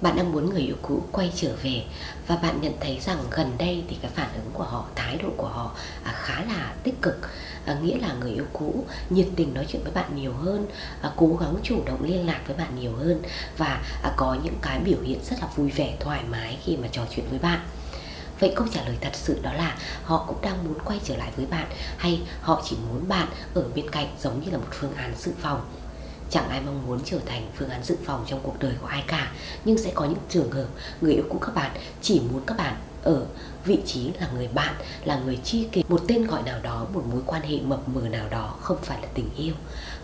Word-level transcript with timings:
bạn 0.00 0.16
đang 0.16 0.32
muốn 0.32 0.50
người 0.50 0.60
yêu 0.60 0.76
cũ 0.82 1.02
quay 1.12 1.32
trở 1.36 1.56
về 1.62 1.84
và 2.26 2.36
bạn 2.36 2.60
nhận 2.60 2.72
thấy 2.80 2.98
rằng 3.00 3.18
gần 3.30 3.52
đây 3.58 3.84
thì 3.88 3.96
cái 4.02 4.10
phản 4.14 4.28
ứng 4.34 4.50
của 4.52 4.64
họ 4.64 4.84
thái 4.94 5.18
độ 5.22 5.28
của 5.36 5.48
họ 5.48 5.72
à, 6.04 6.12
khá 6.16 6.44
là 6.44 6.74
tích 6.82 7.02
cực. 7.02 7.16
À, 7.64 7.78
nghĩa 7.82 7.98
là 7.98 8.12
người 8.20 8.30
yêu 8.30 8.44
cũ 8.52 8.84
nhiệt 9.10 9.26
tình 9.36 9.54
nói 9.54 9.66
chuyện 9.68 9.82
với 9.82 9.92
bạn 9.92 10.16
nhiều 10.16 10.32
hơn 10.32 10.66
à, 11.02 11.12
cố 11.16 11.36
gắng 11.40 11.54
chủ 11.62 11.82
động 11.86 12.02
liên 12.02 12.26
lạc 12.26 12.40
với 12.46 12.56
bạn 12.56 12.80
nhiều 12.80 12.92
hơn 12.96 13.22
và 13.56 13.82
à, 14.02 14.12
có 14.16 14.36
những 14.44 14.58
cái 14.62 14.78
biểu 14.78 14.98
hiện 15.02 15.18
rất 15.24 15.36
là 15.40 15.48
vui 15.56 15.70
vẻ 15.70 15.96
thoải 16.00 16.20
mái 16.30 16.58
khi 16.64 16.76
mà 16.76 16.88
trò 16.92 17.02
chuyện 17.10 17.26
với 17.30 17.38
bạn. 17.38 17.60
Vậy 18.40 18.52
câu 18.56 18.66
trả 18.72 18.84
lời 18.84 18.96
thật 19.00 19.14
sự 19.14 19.40
đó 19.42 19.52
là 19.52 19.76
họ 20.04 20.24
cũng 20.28 20.40
đang 20.42 20.64
muốn 20.64 20.78
quay 20.84 21.00
trở 21.04 21.16
lại 21.16 21.32
với 21.36 21.46
bạn 21.46 21.66
hay 21.96 22.22
họ 22.40 22.62
chỉ 22.64 22.76
muốn 22.88 23.08
bạn 23.08 23.28
ở 23.54 23.64
bên 23.74 23.90
cạnh 23.90 24.06
giống 24.20 24.40
như 24.40 24.50
là 24.50 24.58
một 24.58 24.68
phương 24.70 24.94
án 24.94 25.14
dự 25.18 25.32
phòng? 25.40 25.60
Chẳng 26.30 26.48
ai 26.48 26.60
mong 26.60 26.86
muốn 26.86 27.00
trở 27.04 27.18
thành 27.26 27.50
phương 27.56 27.70
án 27.70 27.84
dự 27.84 27.96
phòng 28.04 28.24
trong 28.28 28.40
cuộc 28.42 28.54
đời 28.58 28.74
của 28.80 28.86
ai 28.86 29.04
cả, 29.06 29.32
Nhưng 29.64 29.78
sẽ 29.78 29.92
có 29.94 30.04
những 30.04 30.18
trường 30.28 30.50
hợp 30.50 30.66
người 31.00 31.14
yêu 31.14 31.24
cũ 31.28 31.38
các 31.38 31.54
bạn 31.54 31.70
chỉ 32.02 32.20
muốn 32.32 32.42
các 32.46 32.56
bạn 32.56 32.74
ở 33.08 33.26
vị 33.64 33.78
trí 33.86 34.10
là 34.20 34.28
người 34.34 34.48
bạn, 34.48 34.74
là 35.04 35.18
người 35.24 35.38
chi 35.44 35.68
kỷ. 35.72 35.84
Một 35.88 36.00
tên 36.08 36.26
gọi 36.26 36.42
nào 36.42 36.58
đó, 36.62 36.86
một 36.94 37.02
mối 37.12 37.22
quan 37.26 37.42
hệ 37.42 37.58
mập 37.60 37.88
mờ 37.88 38.00
nào 38.00 38.28
đó 38.30 38.56
không 38.60 38.78
phải 38.82 38.98
là 39.02 39.08
tình 39.14 39.30
yêu. 39.36 39.54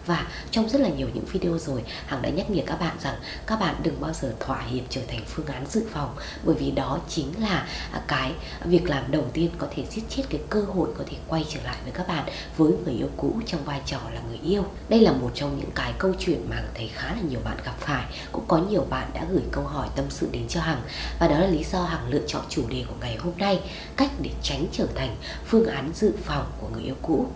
Và 0.06 0.26
trong 0.50 0.68
rất 0.68 0.80
là 0.80 0.88
nhiều 0.88 1.08
những 1.14 1.24
video 1.24 1.58
rồi 1.58 1.82
Hằng 2.06 2.22
đã 2.22 2.28
nhắc 2.28 2.50
nhở 2.50 2.62
các 2.66 2.80
bạn 2.80 2.96
rằng 3.02 3.14
các 3.46 3.60
bạn 3.60 3.74
đừng 3.82 4.00
bao 4.00 4.12
giờ 4.12 4.34
thỏa 4.40 4.60
hiệp 4.60 4.84
trở 4.90 5.00
thành 5.08 5.20
phương 5.26 5.46
án 5.46 5.66
dự 5.66 5.86
phòng 5.92 6.16
bởi 6.44 6.54
vì 6.54 6.70
đó 6.70 6.98
chính 7.08 7.26
là 7.40 7.66
à, 7.92 8.02
cái 8.06 8.32
việc 8.64 8.88
làm 8.88 9.10
đầu 9.10 9.24
tiên 9.32 9.50
có 9.58 9.66
thể 9.76 9.84
giết 9.90 10.02
chết 10.08 10.22
cái 10.30 10.40
cơ 10.50 10.60
hội 10.60 10.88
có 10.98 11.04
thể 11.06 11.16
quay 11.28 11.44
trở 11.48 11.60
lại 11.64 11.76
với 11.82 11.92
các 11.92 12.08
bạn 12.08 12.24
với 12.56 12.72
người 12.84 12.94
yêu 12.94 13.08
cũ 13.16 13.40
trong 13.46 13.64
vai 13.64 13.80
trò 13.86 13.98
là 14.14 14.20
người 14.28 14.38
yêu. 14.42 14.64
Đây 14.88 15.00
là 15.00 15.12
một 15.12 15.30
trong 15.34 15.58
những 15.58 15.70
cái 15.74 15.92
câu 15.98 16.14
chuyện 16.18 16.46
mà 16.50 16.56
hằng 16.56 16.68
thấy 16.74 16.90
khá 16.94 17.08
là 17.08 17.20
nhiều 17.28 17.40
bạn 17.44 17.56
gặp 17.64 17.74
phải. 17.78 18.04
Cũng 18.32 18.44
có 18.48 18.58
nhiều 18.58 18.86
bạn 18.90 19.10
đã 19.14 19.26
gửi 19.30 19.42
câu 19.52 19.64
hỏi 19.64 19.88
tâm 19.96 20.04
sự 20.10 20.28
đến 20.32 20.48
cho 20.48 20.60
Hằng 20.60 20.82
và 21.18 21.28
đó 21.28 21.38
là 21.38 21.46
lý 21.46 21.64
do 21.64 21.82
Hằng 21.82 22.08
lựa 22.08 22.22
chọn 22.26 22.42
chủ 22.48 22.62
đề 22.68 22.84
của 22.88 22.93
ngày 23.00 23.16
hôm 23.16 23.32
nay 23.38 23.60
cách 23.96 24.10
để 24.22 24.30
tránh 24.42 24.66
trở 24.72 24.86
thành 24.94 25.16
phương 25.46 25.66
án 25.66 25.92
dự 25.94 26.12
phòng 26.24 26.52
của 26.60 26.68
người 26.68 26.82
yêu 26.82 26.96
cũ 27.02 27.26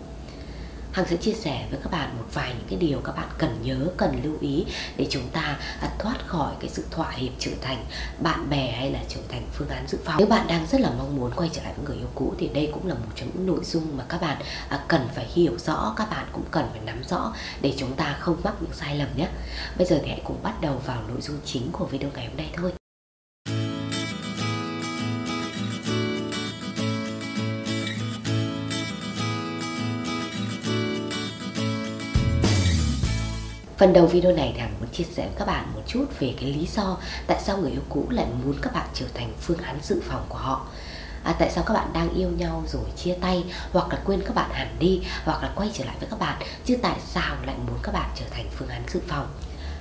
Hằng 0.91 1.07
sẽ 1.07 1.17
chia 1.17 1.33
sẻ 1.33 1.67
với 1.71 1.79
các 1.83 1.91
bạn 1.91 2.17
một 2.17 2.25
vài 2.33 2.53
những 2.57 2.67
cái 2.69 2.79
điều 2.79 3.01
các 3.01 3.15
bạn 3.15 3.27
cần 3.37 3.59
nhớ, 3.63 3.87
cần 3.97 4.21
lưu 4.23 4.33
ý 4.41 4.65
để 4.97 5.07
chúng 5.09 5.27
ta 5.31 5.57
à, 5.81 5.89
thoát 5.99 6.27
khỏi 6.27 6.53
cái 6.59 6.69
sự 6.69 6.83
thỏa 6.91 7.11
hiệp 7.11 7.33
trở 7.39 7.51
thành 7.61 7.85
bạn 8.19 8.49
bè 8.49 8.71
hay 8.71 8.91
là 8.91 8.99
trở 9.07 9.19
thành 9.29 9.47
phương 9.53 9.69
án 9.69 9.87
dự 9.87 9.97
phòng. 10.05 10.15
Nếu 10.17 10.27
bạn 10.27 10.47
đang 10.47 10.67
rất 10.67 10.81
là 10.81 10.91
mong 10.97 11.15
muốn 11.15 11.31
quay 11.35 11.49
trở 11.53 11.63
lại 11.63 11.73
với 11.77 11.85
người 11.85 11.97
yêu 11.97 12.09
cũ 12.15 12.33
thì 12.39 12.47
đây 12.47 12.69
cũng 12.73 12.87
là 12.87 12.93
một 12.93 13.11
trong 13.15 13.29
những 13.33 13.47
nội 13.47 13.63
dung 13.63 13.97
mà 13.97 14.03
các 14.09 14.21
bạn 14.21 14.37
à, 14.69 14.83
cần 14.87 15.07
phải 15.15 15.25
hiểu 15.33 15.57
rõ, 15.57 15.93
các 15.97 16.09
bạn 16.09 16.25
cũng 16.31 16.45
cần 16.51 16.65
phải 16.71 16.81
nắm 16.85 17.03
rõ 17.09 17.33
để 17.61 17.73
chúng 17.77 17.93
ta 17.93 18.17
không 18.19 18.37
mắc 18.43 18.53
những 18.61 18.73
sai 18.73 18.95
lầm 18.95 19.07
nhé. 19.15 19.27
Bây 19.77 19.87
giờ 19.87 19.99
thì 20.03 20.09
hãy 20.09 20.21
cùng 20.23 20.43
bắt 20.43 20.61
đầu 20.61 20.81
vào 20.85 21.03
nội 21.07 21.21
dung 21.21 21.37
chính 21.45 21.71
của 21.71 21.85
video 21.85 22.09
ngày 22.15 22.25
hôm 22.27 22.37
nay 22.37 22.49
thôi. 22.57 22.78
Phần 33.79 33.93
đầu 33.93 34.05
video 34.07 34.31
này 34.31 34.53
thì 34.57 34.61
muốn 34.79 34.89
chia 34.91 35.03
sẻ 35.03 35.23
với 35.23 35.35
các 35.37 35.45
bạn 35.45 35.71
một 35.73 35.81
chút 35.87 36.05
về 36.19 36.33
cái 36.39 36.49
lý 36.49 36.67
do 36.75 36.97
tại 37.27 37.41
sao 37.43 37.57
người 37.57 37.71
yêu 37.71 37.81
cũ 37.89 38.05
lại 38.09 38.25
muốn 38.43 38.55
các 38.61 38.73
bạn 38.73 38.87
trở 38.93 39.05
thành 39.13 39.33
phương 39.41 39.57
án 39.57 39.79
dự 39.83 40.01
phòng 40.07 40.25
của 40.29 40.37
họ. 40.37 40.67
À, 41.23 41.35
tại 41.39 41.51
sao 41.51 41.63
các 41.67 41.73
bạn 41.73 41.93
đang 41.93 42.09
yêu 42.09 42.29
nhau 42.29 42.63
rồi 42.67 42.83
chia 42.95 43.13
tay 43.21 43.43
hoặc 43.71 43.87
là 43.89 43.99
quên 44.05 44.21
các 44.25 44.35
bạn 44.35 44.49
hẳn 44.53 44.75
đi 44.79 45.01
hoặc 45.23 45.43
là 45.43 45.51
quay 45.55 45.69
trở 45.73 45.85
lại 45.85 45.95
với 45.99 46.09
các 46.09 46.19
bạn 46.19 46.41
chứ 46.65 46.77
tại 46.81 46.97
sao 47.07 47.35
lại 47.45 47.55
muốn 47.67 47.77
các 47.83 47.93
bạn 47.93 48.09
trở 48.15 48.25
thành 48.31 48.45
phương 48.55 48.67
án 48.67 48.81
dự 48.87 48.99
phòng? 49.07 49.27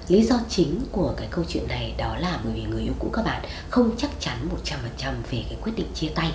Lý 0.09 0.23
do 0.23 0.37
chính 0.49 0.81
của 0.93 1.15
cái 1.17 1.29
câu 1.31 1.45
chuyện 1.49 1.69
này 1.69 1.95
đó 1.99 2.17
là 2.19 2.39
bởi 2.45 2.53
vì 2.55 2.63
người 2.63 2.83
yêu 2.83 2.95
cũ 2.99 3.11
các 3.13 3.25
bạn 3.25 3.43
không 3.71 3.91
chắc 3.99 4.11
chắn 4.21 4.49
100% 4.65 5.13
về 5.31 5.45
cái 5.49 5.59
quyết 5.63 5.73
định 5.77 5.89
chia 5.95 6.09
tay 6.15 6.33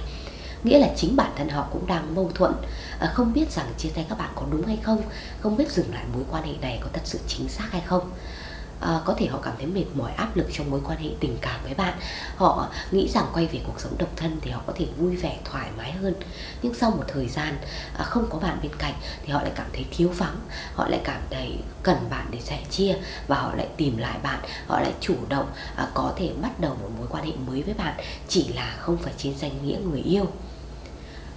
nghĩa 0.64 0.80
là 0.80 0.88
chính 0.95 1.16
bản 1.16 1.31
thân 1.36 1.50
họ 1.50 1.67
cũng 1.72 1.88
đang 1.88 2.16
mâu 2.16 2.31
thuẫn. 2.36 2.53
À, 3.00 3.11
không 3.14 3.33
biết 3.33 3.52
rằng 3.52 3.67
chia 3.78 3.89
tay 3.89 4.06
các 4.09 4.17
bạn 4.17 4.30
có 4.36 4.43
đúng 4.52 4.65
hay 4.65 4.77
không 4.83 5.02
không 5.42 5.58
biết 5.58 5.71
dừng 5.71 5.93
lại 5.93 6.04
mối 6.14 6.23
quan 6.32 6.43
hệ 6.43 6.54
này 6.61 6.80
có 6.82 6.89
thật 6.93 7.02
sự 7.05 7.20
chính 7.27 7.49
xác 7.49 7.71
hay 7.71 7.82
không. 7.86 8.11
À, 8.80 9.02
có 9.05 9.14
thể 9.17 9.27
họ 9.27 9.39
cảm 9.43 9.54
thấy 9.58 9.65
mệt 9.65 9.86
mỏi 9.93 10.11
áp 10.11 10.38
lực 10.38 10.48
trong 10.54 10.71
mối 10.71 10.80
quan 10.86 10.98
hệ 10.98 11.10
tình 11.20 11.38
cảm 11.42 11.60
với 11.64 11.73
bạn. 11.73 11.93
Họ 12.36 12.70
nghĩ 12.92 13.10
rằng 13.10 13.26
quay 13.33 13.45
về 13.48 13.60
cuộc 13.67 13.80
sống 13.80 13.98
độc 13.98 14.10
thân 14.15 14.38
thì 14.42 14.52
họ 14.52 14.61
có 14.67 14.73
thể 14.76 14.86
vui 14.98 15.15
vẻ 15.15 15.38
thoải 15.45 15.70
mái 15.77 15.92
hơn. 15.92 16.14
Nhưng 16.61 16.73
sau 16.73 16.92
một 16.92 17.04
thời 17.08 17.27
gian 17.27 17.58
à, 17.98 18.04
không 18.04 18.27
có 18.30 18.39
bạn 18.39 18.59
bên 18.61 18.71
cạnh 18.77 18.93
thì 19.26 19.33
họ 19.33 19.42
lại 19.42 19.52
cảm 19.55 19.67
thấy 19.73 19.86
thiếu 19.92 20.09
vắng. 20.09 20.36
Họ 20.76 20.88
lại 20.88 21.02
cảm 21.04 21.21
thấy 21.32 21.58
cần 21.83 21.98
bạn 22.09 22.27
để 22.32 22.39
sẻ 22.39 22.59
chia 22.70 22.95
và 23.27 23.36
họ 23.36 23.55
lại 23.55 23.67
tìm 23.77 23.98
lại 23.98 24.17
bạn. 24.23 24.39
Họ 24.67 24.80
lại 24.80 24.93
chủ 24.99 25.15
động 25.30 25.48
à, 25.76 25.88
có 25.93 26.14
thể 26.15 26.33
bắt 26.42 26.59
đầu 26.59 26.77
một 26.82 26.89
mối 26.98 27.08
quan 27.09 27.26
hệ 27.26 27.32
mới 27.48 27.64
với 27.64 27.73
bạn. 27.73 27.93
Chỉ 28.27 28.48
là 28.48 28.76
không 28.80 28.98
phải 28.98 29.14
trên 29.17 29.38
danh 29.38 29.65
nghĩa 29.65 29.77
người 29.92 30.02
yêu 30.02 30.26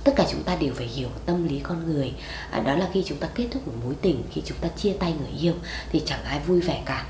tất 0.06 0.12
cả 0.16 0.24
chúng 0.30 0.42
ta 0.42 0.56
đều 0.56 0.74
phải 0.74 0.86
hiểu 0.86 1.08
tâm 1.26 1.48
lý 1.48 1.60
con 1.62 1.86
người. 1.86 2.12
À, 2.50 2.60
đó 2.60 2.76
là 2.76 2.88
khi 2.92 3.02
chúng 3.06 3.18
ta 3.18 3.28
kết 3.34 3.46
thúc 3.50 3.66
một 3.66 3.74
mối 3.84 3.94
tình 4.02 4.22
khi 4.32 4.42
chúng 4.44 4.58
ta 4.58 4.68
chia 4.68 4.92
tay 4.92 5.14
người 5.20 5.40
yêu 5.40 5.54
thì 5.92 6.02
chẳng 6.06 6.24
ai 6.24 6.40
vui 6.40 6.60
vẻ 6.60 6.82
cả. 6.86 7.06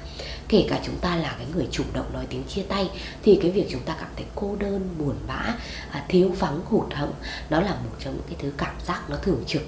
Kể 0.49 0.67
cả 0.69 0.81
chúng 0.85 0.99
ta 0.99 1.17
là 1.17 1.35
cái 1.39 1.47
người 1.55 1.69
chủ 1.71 1.85
động 1.93 2.13
nói 2.13 2.27
tiếng 2.31 2.45
chia 2.45 2.63
tay 2.63 2.91
thì 3.23 3.39
cái 3.43 3.51
việc 3.51 3.67
chúng 3.71 3.81
ta 3.81 3.97
cảm 4.01 4.09
thấy 4.17 4.25
cô 4.35 4.57
đơn 4.57 4.89
buồn 4.99 5.17
bã 5.27 5.55
à, 5.91 6.05
thiếu 6.09 6.29
vắng 6.39 6.61
hụt 6.65 6.95
hẫng 6.95 7.13
đó 7.51 7.61
là 7.61 7.71
một 7.71 7.97
trong 7.99 8.15
những 8.15 8.27
cái 8.27 8.37
thứ 8.39 8.53
cảm 8.59 8.75
giác 8.87 9.11
nó 9.11 9.17
thường 9.17 9.45
trực 9.47 9.63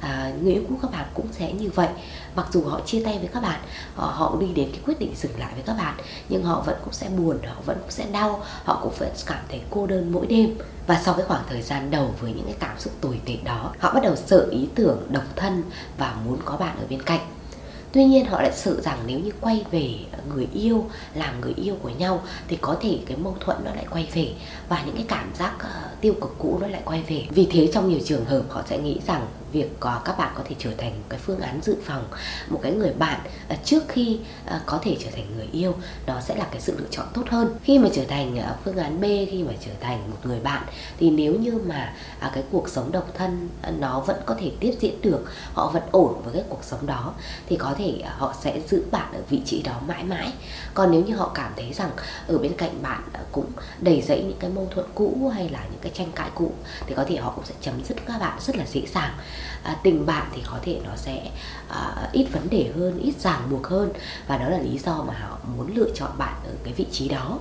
à, 0.00 0.32
người 0.42 0.52
yêu 0.52 0.62
cũ 0.68 0.74
các 0.82 0.90
bạn 0.90 1.06
cũng 1.14 1.26
sẽ 1.32 1.52
như 1.52 1.70
vậy. 1.74 1.88
Mặc 2.34 2.46
dù 2.52 2.64
họ 2.64 2.80
chia 2.86 3.02
tay 3.04 3.18
với 3.18 3.28
các 3.28 3.42
bạn 3.42 3.60
họ, 3.94 4.06
họ 4.06 4.36
đi 4.40 4.46
đến 4.46 4.70
cái 4.72 4.80
quyết 4.84 4.98
định 4.98 5.14
dừng 5.16 5.38
lại 5.38 5.52
với 5.54 5.62
các 5.62 5.76
bạn 5.78 5.94
nhưng 6.28 6.42
họ 6.44 6.62
vẫn 6.66 6.76
cũng 6.84 6.92
sẽ 6.92 7.08
buồn 7.08 7.38
họ 7.46 7.62
vẫn 7.66 7.78
cũng 7.80 7.90
sẽ 7.90 8.06
đau 8.12 8.42
họ 8.64 8.80
cũng 8.82 8.92
vẫn 8.98 9.10
cảm 9.26 9.44
thấy 9.48 9.60
cô 9.70 9.86
đơn 9.86 10.12
mỗi 10.12 10.26
đêm. 10.26 10.58
Và 10.86 11.00
sau 11.04 11.14
cái 11.14 11.26
khoảng 11.26 11.42
thời 11.48 11.62
gian 11.62 11.90
đầu 11.90 12.14
với 12.20 12.32
những 12.32 12.46
cái 12.46 12.56
cảm 12.60 12.78
xúc 12.78 12.92
tồi 13.00 13.20
tệ 13.24 13.36
đó 13.44 13.74
họ 13.78 13.94
bắt 13.94 14.02
đầu 14.02 14.16
sợ 14.16 14.48
ý 14.50 14.68
tưởng 14.74 15.06
độc 15.10 15.24
thân 15.36 15.62
và 15.98 16.16
muốn 16.24 16.38
có 16.44 16.56
bạn 16.56 16.76
ở 16.76 16.84
bên 16.90 17.02
cạnh. 17.02 17.20
Tuy 17.92 18.04
nhiên 18.04 18.26
họ 18.26 18.42
lại 18.42 18.52
sợ 18.54 18.80
rằng 18.80 18.98
nếu 19.06 19.18
như 19.18 19.30
quay 19.40 19.64
về 19.70 19.94
người 20.34 20.48
yêu 20.52 20.86
làm 21.14 21.40
người 21.40 21.54
yêu 21.56 21.76
của 21.82 21.88
nhau 21.88 22.22
thì 22.48 22.58
có 22.60 22.76
thể 22.80 22.98
cái 23.06 23.16
mâu 23.16 23.36
thuẫn 23.40 23.56
nó 23.64 23.74
lại 23.74 23.86
quay 23.90 24.08
về 24.14 24.32
và 24.68 24.82
những 24.86 24.94
cái 24.94 25.04
cảm 25.08 25.34
giác 25.38 25.54
uh, 25.56 26.00
tiêu 26.00 26.14
cực 26.20 26.34
cũ 26.38 26.58
nó 26.60 26.66
lại 26.66 26.82
quay 26.84 27.02
về. 27.02 27.26
Vì 27.30 27.48
thế 27.50 27.70
trong 27.74 27.88
nhiều 27.88 27.98
trường 28.04 28.24
hợp 28.24 28.42
họ 28.48 28.62
sẽ 28.68 28.78
nghĩ 28.78 29.00
rằng 29.06 29.26
việc 29.52 29.80
có 29.80 30.00
các 30.04 30.18
bạn 30.18 30.32
có 30.36 30.42
thể 30.48 30.54
trở 30.58 30.70
thành 30.78 30.90
một 30.90 31.06
cái 31.08 31.20
phương 31.22 31.40
án 31.40 31.60
dự 31.62 31.76
phòng, 31.84 32.04
một 32.48 32.60
cái 32.62 32.72
người 32.72 32.92
bạn 32.92 33.20
ờ, 33.48 33.56
trước 33.64 33.82
khi 33.88 34.18
ờ, 34.46 34.60
có 34.66 34.78
thể 34.82 34.96
trở 35.04 35.10
thành 35.10 35.36
người 35.36 35.48
yêu. 35.52 35.74
Đó 36.06 36.20
sẽ 36.20 36.36
là 36.36 36.46
cái 36.50 36.60
sự 36.60 36.76
lựa 36.78 36.88
chọn 36.90 37.06
tốt 37.14 37.22
hơn. 37.28 37.54
Khi 37.62 37.78
mà 37.78 37.88
trở 37.92 38.04
thành 38.04 38.38
phương 38.64 38.76
án 38.76 39.00
B, 39.00 39.04
khi 39.04 39.42
mà 39.42 39.52
trở 39.64 39.70
thành 39.80 40.10
một 40.10 40.16
người 40.24 40.40
bạn, 40.40 40.62
thì 40.98 41.10
nếu 41.10 41.34
như 41.34 41.60
mà 41.66 41.94
à, 42.20 42.30
cái 42.34 42.44
cuộc 42.50 42.68
sống 42.68 42.92
độc 42.92 43.14
thân 43.14 43.48
nó 43.78 44.00
vẫn 44.00 44.16
có 44.26 44.36
thể 44.40 44.52
tiếp 44.60 44.74
diễn 44.80 45.00
được, 45.02 45.24
họ 45.54 45.70
vẫn 45.70 45.82
ổn 45.92 46.22
với 46.24 46.34
cái 46.34 46.42
cuộc 46.48 46.64
sống 46.64 46.86
đó, 46.86 47.14
thì 47.46 47.56
có 47.56 47.74
thể 47.78 48.02
họ 48.16 48.34
sẽ 48.40 48.60
giữ 48.68 48.82
bạn 48.90 49.12
ở 49.12 49.20
vị 49.30 49.42
trí 49.44 49.62
đó 49.62 49.72
mãi 49.86 50.04
mãi. 50.04 50.32
Còn 50.74 50.90
nếu 50.90 51.04
như 51.04 51.16
họ 51.16 51.30
cảm 51.34 51.52
thấy 51.56 51.72
rằng 51.72 51.90
ở 52.26 52.38
bên 52.38 52.52
cạnh 52.56 52.82
bạn 52.82 53.02
cũng 53.32 53.46
đầy 53.80 54.02
dẫy 54.02 54.22
những 54.22 54.38
cái 54.40 54.50
mâu 54.50 54.68
thuẫn 54.70 54.86
cũ 54.94 55.32
hay 55.34 55.48
là 55.48 55.60
những 55.70 55.80
cái 55.82 55.92
tranh 55.94 56.12
cãi 56.14 56.30
cũ, 56.34 56.52
thì 56.86 56.94
có 56.94 57.04
thể 57.08 57.16
họ 57.16 57.32
cũng 57.36 57.44
sẽ 57.44 57.54
chấm 57.60 57.84
dứt 57.84 57.96
các 58.06 58.18
bạn 58.18 58.38
rất 58.40 58.56
là 58.56 58.64
dễ 58.66 58.82
dàng 58.94 59.14
à, 59.62 59.76
tình 59.82 60.06
bạn 60.06 60.26
thì 60.34 60.42
có 60.50 60.58
thể 60.62 60.80
nó 60.84 60.96
sẽ 60.96 61.30
à, 61.68 62.08
ít 62.12 62.26
vấn 62.32 62.50
đề 62.50 62.70
hơn 62.76 62.98
ít 63.02 63.14
ràng 63.20 63.40
buộc 63.50 63.66
hơn. 63.66 63.92
Và 64.26 64.36
đó 64.36 64.48
là 64.48 64.58
lý 64.58 64.78
do 64.78 65.02
mà 65.02 65.14
họ 65.20 65.38
muốn 65.56 65.74
lựa 65.74 65.90
chọn 65.94 66.10
bạn 66.18 66.34
ở 66.44 66.52
cái 66.64 66.74
vị 66.74 66.86
trí 66.92 67.08
đó. 67.08 67.38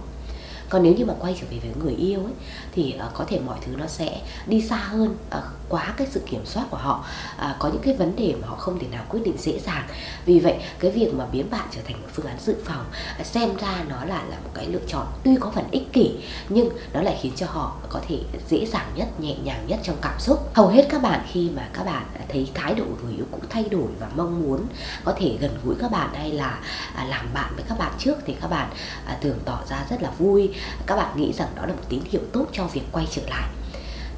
Còn 0.69 0.83
nếu 0.83 0.93
như 0.93 1.05
mà 1.05 1.13
quay 1.19 1.37
trở 1.41 1.47
về 1.51 1.57
với 1.59 1.71
người 1.83 1.95
yêu 1.95 2.19
ấy 2.19 2.33
thì 2.71 2.95
uh, 3.07 3.13
có 3.13 3.25
thể 3.27 3.39
mọi 3.39 3.57
thứ 3.65 3.75
nó 3.77 3.87
sẽ 3.87 4.21
đi 4.47 4.61
xa 4.61 4.75
hơn 4.75 5.15
uh, 5.37 5.43
quá 5.69 5.93
cái 5.97 6.07
sự 6.11 6.21
kiểm 6.25 6.45
soát 6.45 6.65
của 6.69 6.77
họ 6.77 7.05
à, 7.37 7.55
có 7.59 7.69
những 7.69 7.81
cái 7.81 7.93
vấn 7.93 8.15
đề 8.15 8.35
mà 8.41 8.47
họ 8.47 8.55
không 8.55 8.79
thể 8.79 8.87
nào 8.91 9.03
quyết 9.09 9.19
định 9.25 9.37
dễ 9.37 9.59
dàng. 9.59 9.87
Vì 10.25 10.39
vậy 10.39 10.55
cái 10.79 10.91
việc 10.91 11.13
mà 11.13 11.25
biến 11.25 11.49
bạn 11.51 11.67
trở 11.75 11.81
thành 11.87 12.01
một 12.01 12.07
phương 12.13 12.25
án 12.25 12.37
dự 12.39 12.55
phòng 12.65 12.85
à, 13.17 13.23
xem 13.23 13.49
ra 13.61 13.83
nó 13.89 14.05
là 14.05 14.23
là 14.29 14.37
một 14.43 14.49
cái 14.53 14.67
lựa 14.67 14.81
chọn 14.87 15.07
tuy 15.23 15.35
có 15.39 15.51
phần 15.55 15.65
ích 15.71 15.93
kỷ 15.93 16.15
nhưng 16.49 16.69
nó 16.93 17.01
lại 17.01 17.17
khiến 17.21 17.33
cho 17.35 17.45
họ 17.49 17.77
có 17.89 17.99
thể 18.07 18.19
dễ 18.49 18.65
dàng 18.65 18.91
nhất 18.95 19.19
nhẹ 19.19 19.35
nhàng 19.43 19.65
nhất 19.67 19.79
trong 19.83 19.97
cảm 20.01 20.19
xúc. 20.19 20.51
Hầu 20.53 20.67
hết 20.67 20.87
các 20.89 21.01
bạn 21.01 21.25
khi 21.31 21.49
mà 21.55 21.69
các 21.73 21.83
bạn 21.83 22.05
thấy 22.29 22.49
thái 22.53 22.75
độ 22.75 22.83
người 23.03 23.13
yêu 23.13 23.25
cũng 23.31 23.43
thay 23.49 23.63
đổi 23.63 23.87
và 23.99 24.07
mong 24.15 24.41
muốn 24.41 24.65
có 25.03 25.13
thể 25.17 25.37
gần 25.39 25.59
gũi 25.63 25.75
các 25.79 25.91
bạn 25.91 26.09
hay 26.13 26.31
là 26.31 26.59
à, 26.95 27.05
làm 27.05 27.33
bạn 27.33 27.53
với 27.55 27.65
các 27.69 27.77
bạn 27.77 27.91
trước 27.97 28.15
thì 28.25 28.35
các 28.41 28.47
bạn 28.47 28.69
à, 29.05 29.17
thường 29.21 29.39
tỏ 29.45 29.59
ra 29.69 29.85
rất 29.89 30.01
là 30.01 30.11
vui. 30.17 30.49
Các 30.85 30.95
bạn 30.95 31.17
nghĩ 31.17 31.33
rằng 31.33 31.47
đó 31.55 31.65
là 31.65 31.73
một 31.73 31.83
tín 31.89 32.01
hiệu 32.11 32.21
tốt 32.33 32.45
cho 32.51 32.65
việc 32.65 32.83
quay 32.91 33.07
trở 33.11 33.21
lại 33.29 33.49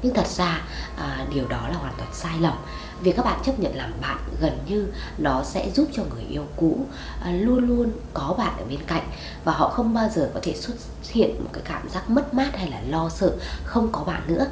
nhưng 0.02 0.14
thật 0.14 0.26
ra 0.26 0.60
à, 0.96 1.26
điều 1.34 1.48
đó 1.48 1.68
là 1.68 1.74
hoàn 1.74 1.94
toàn 1.96 2.08
sai 2.12 2.40
lầm. 2.40 2.54
Việc 3.00 3.16
các 3.16 3.24
bạn 3.24 3.40
chấp 3.44 3.58
nhận 3.58 3.76
làm 3.76 3.92
bạn 4.00 4.18
gần 4.40 4.58
như 4.66 4.86
nó 5.18 5.42
sẽ 5.44 5.70
giúp 5.70 5.88
cho 5.92 6.02
người 6.14 6.24
yêu 6.30 6.44
cũ 6.56 6.86
à, 7.24 7.30
luôn 7.30 7.66
luôn 7.68 7.92
có 8.14 8.34
bạn 8.38 8.52
ở 8.58 8.64
bên 8.68 8.80
cạnh. 8.86 9.04
Và 9.44 9.52
họ 9.52 9.68
không 9.68 9.94
bao 9.94 10.08
giờ 10.14 10.30
có 10.34 10.40
thể 10.42 10.54
xuất 10.54 10.74
hiện 11.10 11.44
một 11.44 11.50
cái 11.52 11.62
cảm 11.66 11.88
giác 11.88 12.10
mất 12.10 12.34
mát 12.34 12.56
hay 12.56 12.70
là 12.70 12.80
lo 12.88 13.08
sợ 13.08 13.36
không 13.64 13.88
có 13.92 14.00
bạn 14.04 14.22
nữa. 14.26 14.46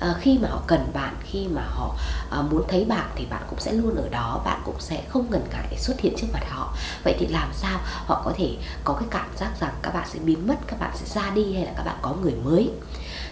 À, 0.00 0.14
khi 0.20 0.38
mà 0.42 0.48
họ 0.48 0.62
cần 0.66 0.90
bạn 0.94 1.14
khi 1.22 1.48
mà 1.48 1.62
họ 1.62 1.96
à, 2.30 2.42
muốn 2.42 2.62
thấy 2.68 2.84
bạn 2.84 3.10
thì 3.16 3.26
bạn 3.30 3.42
cũng 3.50 3.60
sẽ 3.60 3.72
luôn 3.72 3.96
ở 3.96 4.08
đó 4.08 4.42
bạn 4.44 4.60
cũng 4.64 4.80
sẽ 4.80 5.02
không 5.08 5.30
ngần 5.30 5.42
ngại 5.52 5.76
xuất 5.78 6.00
hiện 6.00 6.14
trước 6.18 6.26
mặt 6.32 6.42
họ. 6.50 6.74
Vậy 7.04 7.16
thì 7.18 7.26
làm 7.26 7.48
sao 7.52 7.78
họ 7.84 8.22
có 8.24 8.32
thể 8.36 8.56
có 8.84 8.94
cái 8.94 9.08
cảm 9.10 9.28
giác 9.36 9.50
rằng 9.60 9.72
các 9.82 9.94
bạn 9.94 10.08
sẽ 10.12 10.18
biến 10.18 10.46
mất 10.46 10.56
các 10.66 10.80
bạn 10.80 10.90
sẽ 10.94 11.20
ra 11.20 11.30
đi 11.30 11.54
hay 11.54 11.64
là 11.64 11.72
các 11.76 11.84
bạn 11.84 11.96
có 12.02 12.14
người 12.22 12.34
mới? 12.44 12.70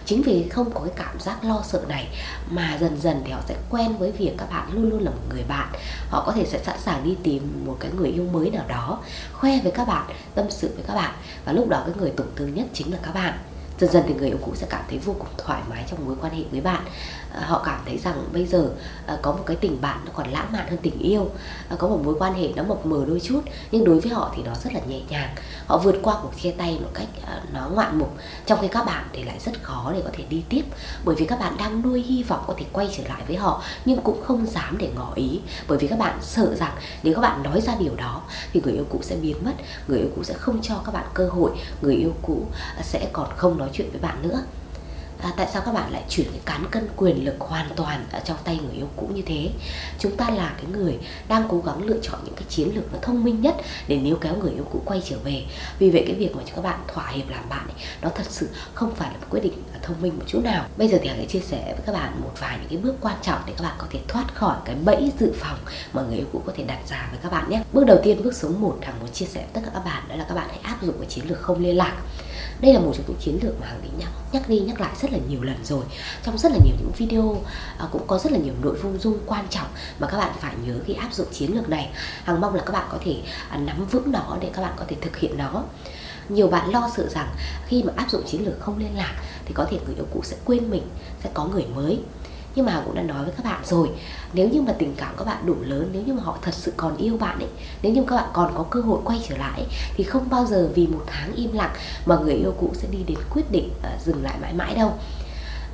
Chính 0.09 0.21
vì 0.21 0.49
không 0.49 0.71
có 0.73 0.79
cái 0.79 0.93
cảm 0.95 1.19
giác 1.19 1.43
lo 1.43 1.61
sợ 1.63 1.81
này 1.87 2.07
mà 2.49 2.77
dần 2.81 3.01
dần 3.01 3.21
thì 3.25 3.31
họ 3.31 3.39
sẽ 3.47 3.55
quen 3.69 3.97
với 3.97 4.11
việc 4.11 4.31
các 4.37 4.49
bạn 4.49 4.73
luôn 4.73 4.89
luôn 4.89 5.03
là 5.03 5.11
một 5.11 5.21
người 5.29 5.43
bạn. 5.47 5.67
Họ 6.09 6.23
có 6.25 6.31
thể 6.31 6.45
sẽ 6.45 6.59
sẵn 6.63 6.79
sàng 6.79 7.03
đi 7.03 7.17
tìm 7.23 7.65
một 7.65 7.77
cái 7.79 7.91
người 7.97 8.09
yêu 8.09 8.27
mới 8.31 8.51
nào 8.51 8.65
đó, 8.67 8.99
khoe 9.33 9.59
với 9.63 9.71
các 9.71 9.87
bạn, 9.87 10.05
tâm 10.35 10.45
sự 10.49 10.71
với 10.75 10.83
các 10.87 10.95
bạn. 10.95 11.13
Và 11.45 11.53
lúc 11.53 11.69
đó 11.69 11.83
cái 11.85 11.95
người 11.97 12.11
tổn 12.11 12.27
thương 12.35 12.53
nhất 12.53 12.65
chính 12.73 12.91
là 12.91 12.97
các 13.03 13.13
bạn 13.13 13.33
dần 13.79 13.91
dần 13.91 14.03
thì 14.07 14.13
người 14.13 14.27
yêu 14.27 14.37
cũ 14.45 14.51
sẽ 14.55 14.67
cảm 14.69 14.83
thấy 14.89 14.99
vô 14.99 15.15
cùng 15.19 15.27
thoải 15.37 15.61
mái 15.69 15.85
trong 15.89 16.05
mối 16.05 16.15
quan 16.21 16.33
hệ 16.33 16.43
với 16.51 16.61
bạn. 16.61 16.83
À, 17.33 17.41
họ 17.45 17.61
cảm 17.65 17.81
thấy 17.85 17.97
rằng 17.97 18.23
bây 18.33 18.45
giờ 18.45 18.69
à, 19.05 19.17
có 19.21 19.31
một 19.31 19.43
cái 19.45 19.57
tình 19.57 19.81
bạn 19.81 19.99
nó 20.05 20.11
còn 20.15 20.31
lãng 20.31 20.51
mạn 20.51 20.67
hơn 20.69 20.79
tình 20.81 20.99
yêu 20.99 21.29
à, 21.69 21.75
có 21.79 21.87
một 21.87 22.01
mối 22.03 22.15
quan 22.19 22.33
hệ 22.33 22.47
nó 22.55 22.63
mập 22.63 22.85
mờ 22.85 23.05
đôi 23.07 23.19
chút 23.19 23.41
nhưng 23.71 23.83
đối 23.83 23.99
với 23.99 24.11
họ 24.11 24.33
thì 24.35 24.43
nó 24.43 24.51
rất 24.63 24.73
là 24.73 24.79
nhẹ 24.87 25.01
nhàng. 25.09 25.35
Họ 25.67 25.77
vượt 25.77 25.95
qua 26.01 26.17
cuộc 26.21 26.31
chia 26.41 26.51
tay 26.51 26.79
một 26.81 26.89
cách 26.93 27.07
à, 27.27 27.41
nó 27.53 27.69
ngoạn 27.69 27.99
mục 27.99 28.17
trong 28.45 28.59
khi 28.61 28.67
các 28.67 28.85
bạn 28.85 29.05
thì 29.13 29.23
lại 29.23 29.39
rất 29.45 29.63
khó 29.63 29.91
để 29.93 30.01
có 30.03 30.09
thể 30.13 30.23
đi 30.29 30.43
tiếp. 30.49 30.63
Bởi 31.05 31.15
vì 31.15 31.25
các 31.25 31.39
bạn 31.39 31.57
đang 31.57 31.81
nuôi 31.81 32.01
hy 32.01 32.23
vọng 32.23 32.43
có 32.47 32.53
thể 32.57 32.65
quay 32.73 32.89
trở 32.97 33.03
lại 33.07 33.21
với 33.27 33.35
họ 33.35 33.63
nhưng 33.85 34.01
cũng 34.01 34.21
không 34.23 34.45
dám 34.45 34.77
để 34.77 34.89
ngỏ 34.95 35.11
ý. 35.15 35.39
Bởi 35.67 35.77
vì 35.77 35.87
các 35.87 35.99
bạn 35.99 36.17
sợ 36.21 36.55
rằng 36.55 36.73
nếu 37.03 37.13
các 37.15 37.21
bạn 37.21 37.43
nói 37.43 37.61
ra 37.61 37.75
điều 37.79 37.95
đó 37.95 38.21
thì 38.53 38.61
người 38.63 38.73
yêu 38.73 38.85
cũ 38.89 38.99
sẽ 39.01 39.15
biến 39.15 39.37
mất 39.45 39.53
người 39.87 39.99
yêu 39.99 40.09
cũ 40.15 40.23
sẽ 40.23 40.33
không 40.33 40.59
cho 40.61 40.81
các 40.85 40.93
bạn 40.93 41.05
cơ 41.13 41.29
hội 41.29 41.51
người 41.81 41.95
yêu 41.95 42.13
cũ 42.21 42.45
à, 42.77 42.81
sẽ 42.83 43.09
còn 43.13 43.29
không 43.37 43.57
nói 43.57 43.68
chuyện 43.73 43.89
với 43.91 44.01
bạn 44.01 44.21
nữa. 44.21 44.43
À, 45.21 45.33
tại 45.37 45.47
sao 45.53 45.61
các 45.65 45.71
bạn 45.71 45.91
lại 45.91 46.03
chuyển 46.09 46.27
cái 46.31 46.41
cán 46.45 46.65
cân 46.71 46.87
quyền 46.95 47.25
lực 47.25 47.35
hoàn 47.39 47.69
toàn 47.75 48.05
ở 48.11 48.19
trong 48.25 48.37
tay 48.43 48.59
người 48.63 48.75
yêu 48.75 48.87
cũ 48.95 49.09
như 49.13 49.21
thế? 49.25 49.49
Chúng 49.99 50.17
ta 50.17 50.29
là 50.29 50.53
cái 50.57 50.65
người 50.71 50.97
đang 51.27 51.47
cố 51.49 51.61
gắng 51.65 51.83
lựa 51.83 51.99
chọn 52.01 52.19
những 52.25 52.35
cái 52.35 52.43
chiến 52.49 52.75
lược 52.75 52.93
nó 52.93 52.99
thông 53.01 53.23
minh 53.23 53.41
nhất 53.41 53.55
để 53.87 53.97
níu 53.97 54.15
kéo 54.15 54.35
người 54.35 54.51
yêu 54.51 54.65
cũ 54.71 54.81
quay 54.85 55.01
trở 55.09 55.17
về. 55.23 55.43
Vì 55.79 55.89
vậy 55.89 56.03
cái 56.07 56.15
việc 56.15 56.35
mà 56.35 56.43
các 56.55 56.61
bạn 56.61 56.79
thỏa 56.87 57.07
hiệp 57.09 57.29
làm 57.29 57.49
bạn 57.49 57.67
ấy, 57.67 57.85
nó 58.01 58.09
thật 58.09 58.25
sự 58.29 58.49
không 58.73 58.95
phải 58.95 59.09
là 59.11 59.17
một 59.17 59.27
quyết 59.29 59.43
định 59.43 59.63
thông 59.81 60.01
minh 60.01 60.17
một 60.17 60.23
chút 60.27 60.41
nào. 60.43 60.65
Bây 60.77 60.87
giờ 60.87 60.97
thì 61.01 61.09
hãy 61.09 61.25
chia 61.29 61.39
sẻ 61.39 61.63
với 61.63 61.83
các 61.85 61.91
bạn 61.91 62.21
một 62.21 62.31
vài 62.39 62.57
những 62.59 62.69
cái 62.69 62.77
bước 62.77 62.95
quan 63.01 63.15
trọng 63.21 63.41
để 63.45 63.53
các 63.57 63.63
bạn 63.63 63.75
có 63.77 63.87
thể 63.89 63.99
thoát 64.07 64.35
khỏi 64.35 64.57
cái 64.65 64.75
bẫy 64.85 65.11
dự 65.19 65.33
phòng 65.39 65.57
mà 65.93 66.01
người 66.01 66.17
yêu 66.17 66.27
cũ 66.33 66.41
có 66.45 66.53
thể 66.55 66.63
đặt 66.63 66.79
ra 66.89 67.07
với 67.11 67.19
các 67.23 67.31
bạn 67.31 67.49
nhé. 67.49 67.63
Bước 67.73 67.85
đầu 67.85 67.99
tiên 68.03 68.23
bước 68.23 68.35
số 68.35 68.49
1 68.49 68.77
hàng 68.81 68.99
muốn 68.99 69.11
chia 69.11 69.25
sẻ 69.25 69.41
với 69.41 69.49
tất 69.53 69.61
cả 69.65 69.71
các 69.73 69.85
bạn 69.85 70.03
đó 70.09 70.15
là 70.15 70.25
các 70.29 70.35
bạn 70.35 70.47
hãy 70.49 70.59
áp 70.63 70.77
dụng 70.81 70.95
cái 70.99 71.09
chiến 71.09 71.25
lược 71.29 71.41
không 71.41 71.63
liên 71.63 71.77
lạc. 71.77 71.93
Đây 72.61 72.73
là 72.73 72.79
một 72.79 72.91
trong 72.95 73.05
những 73.07 73.17
chiến 73.19 73.39
lược 73.41 73.61
mà 73.61 73.67
hàng 73.67 73.81
định 73.81 73.93
nhắc 73.99 74.09
nhắc 74.31 74.49
đi 74.49 74.59
nhắc 74.59 74.81
lại 74.81 74.91
rất 75.01 75.11
là 75.11 75.19
nhiều 75.29 75.43
lần 75.43 75.57
rồi. 75.63 75.83
Trong 76.23 76.37
rất 76.37 76.51
là 76.51 76.57
nhiều 76.65 76.75
những 76.79 76.91
video 76.97 77.41
à, 77.77 77.87
cũng 77.91 78.07
có 78.07 78.17
rất 78.17 78.31
là 78.31 78.37
nhiều 78.37 78.53
nội 78.61 78.77
dung 78.83 78.97
dung 78.99 79.17
quan 79.25 79.45
trọng 79.49 79.67
mà 79.99 80.07
các 80.07 80.17
bạn 80.17 80.31
phải 80.39 80.53
nhớ 80.65 80.73
khi 80.85 80.93
áp 80.93 81.13
dụng 81.13 81.27
chiến 81.31 81.55
lược 81.55 81.69
này. 81.69 81.89
Hàng 82.23 82.41
mong 82.41 82.55
là 82.55 82.63
các 82.65 82.71
bạn 82.73 82.87
có 82.91 82.97
thể 83.05 83.15
à, 83.49 83.57
nắm 83.57 83.85
vững 83.85 84.11
nó 84.11 84.37
để 84.41 84.49
các 84.53 84.61
bạn 84.61 84.73
có 84.75 84.85
thể 84.87 84.95
thực 85.01 85.17
hiện 85.17 85.37
nó 85.37 85.63
nhiều 86.29 86.47
bạn 86.47 86.71
lo 86.71 86.89
sợ 86.97 87.07
rằng 87.07 87.27
khi 87.67 87.83
mà 87.83 87.93
áp 87.95 88.09
dụng 88.09 88.23
chiến 88.25 88.45
lược 88.45 88.59
không 88.59 88.77
liên 88.77 88.97
lạc 88.97 89.13
thì 89.45 89.53
có 89.53 89.65
thể 89.69 89.79
người 89.85 89.95
yêu 89.95 90.05
cũ 90.13 90.21
sẽ 90.23 90.37
quên 90.45 90.69
mình 90.71 90.83
sẽ 91.23 91.29
có 91.33 91.45
người 91.45 91.65
mới. 91.75 91.99
Nhưng 92.55 92.65
mà 92.65 92.81
cũng 92.85 92.95
đã 92.95 93.01
nói 93.01 93.23
với 93.23 93.33
các 93.37 93.45
bạn 93.45 93.61
rồi 93.65 93.89
nếu 94.33 94.49
như 94.49 94.61
mà 94.61 94.73
tình 94.79 94.93
cảm 94.97 95.15
các 95.17 95.23
bạn 95.25 95.45
đủ 95.45 95.55
lớn 95.61 95.89
nếu 95.93 96.01
như 96.01 96.13
mà 96.13 96.23
họ 96.23 96.37
thật 96.41 96.53
sự 96.53 96.73
còn 96.77 96.97
yêu 96.97 97.17
bạn 97.17 97.39
ấy 97.39 97.49
nếu 97.81 97.93
như 97.93 98.03
các 98.07 98.15
bạn 98.15 98.29
còn 98.33 98.53
có 98.57 98.63
cơ 98.69 98.81
hội 98.81 98.99
quay 99.03 99.21
trở 99.29 99.37
lại 99.37 99.65
thì 99.95 100.03
không 100.03 100.29
bao 100.29 100.45
giờ 100.45 100.69
vì 100.75 100.87
một 100.87 101.03
tháng 101.07 101.35
im 101.35 101.53
lặng 101.53 101.73
mà 102.05 102.17
người 102.17 102.33
yêu 102.33 102.53
cũ 102.59 102.71
sẽ 102.73 102.87
đi 102.91 102.99
đến 103.07 103.17
quyết 103.29 103.51
định 103.51 103.69
uh, 103.79 104.01
dừng 104.05 104.23
lại 104.23 104.37
mãi 104.41 104.53
mãi 104.53 104.75
đâu. 104.75 104.93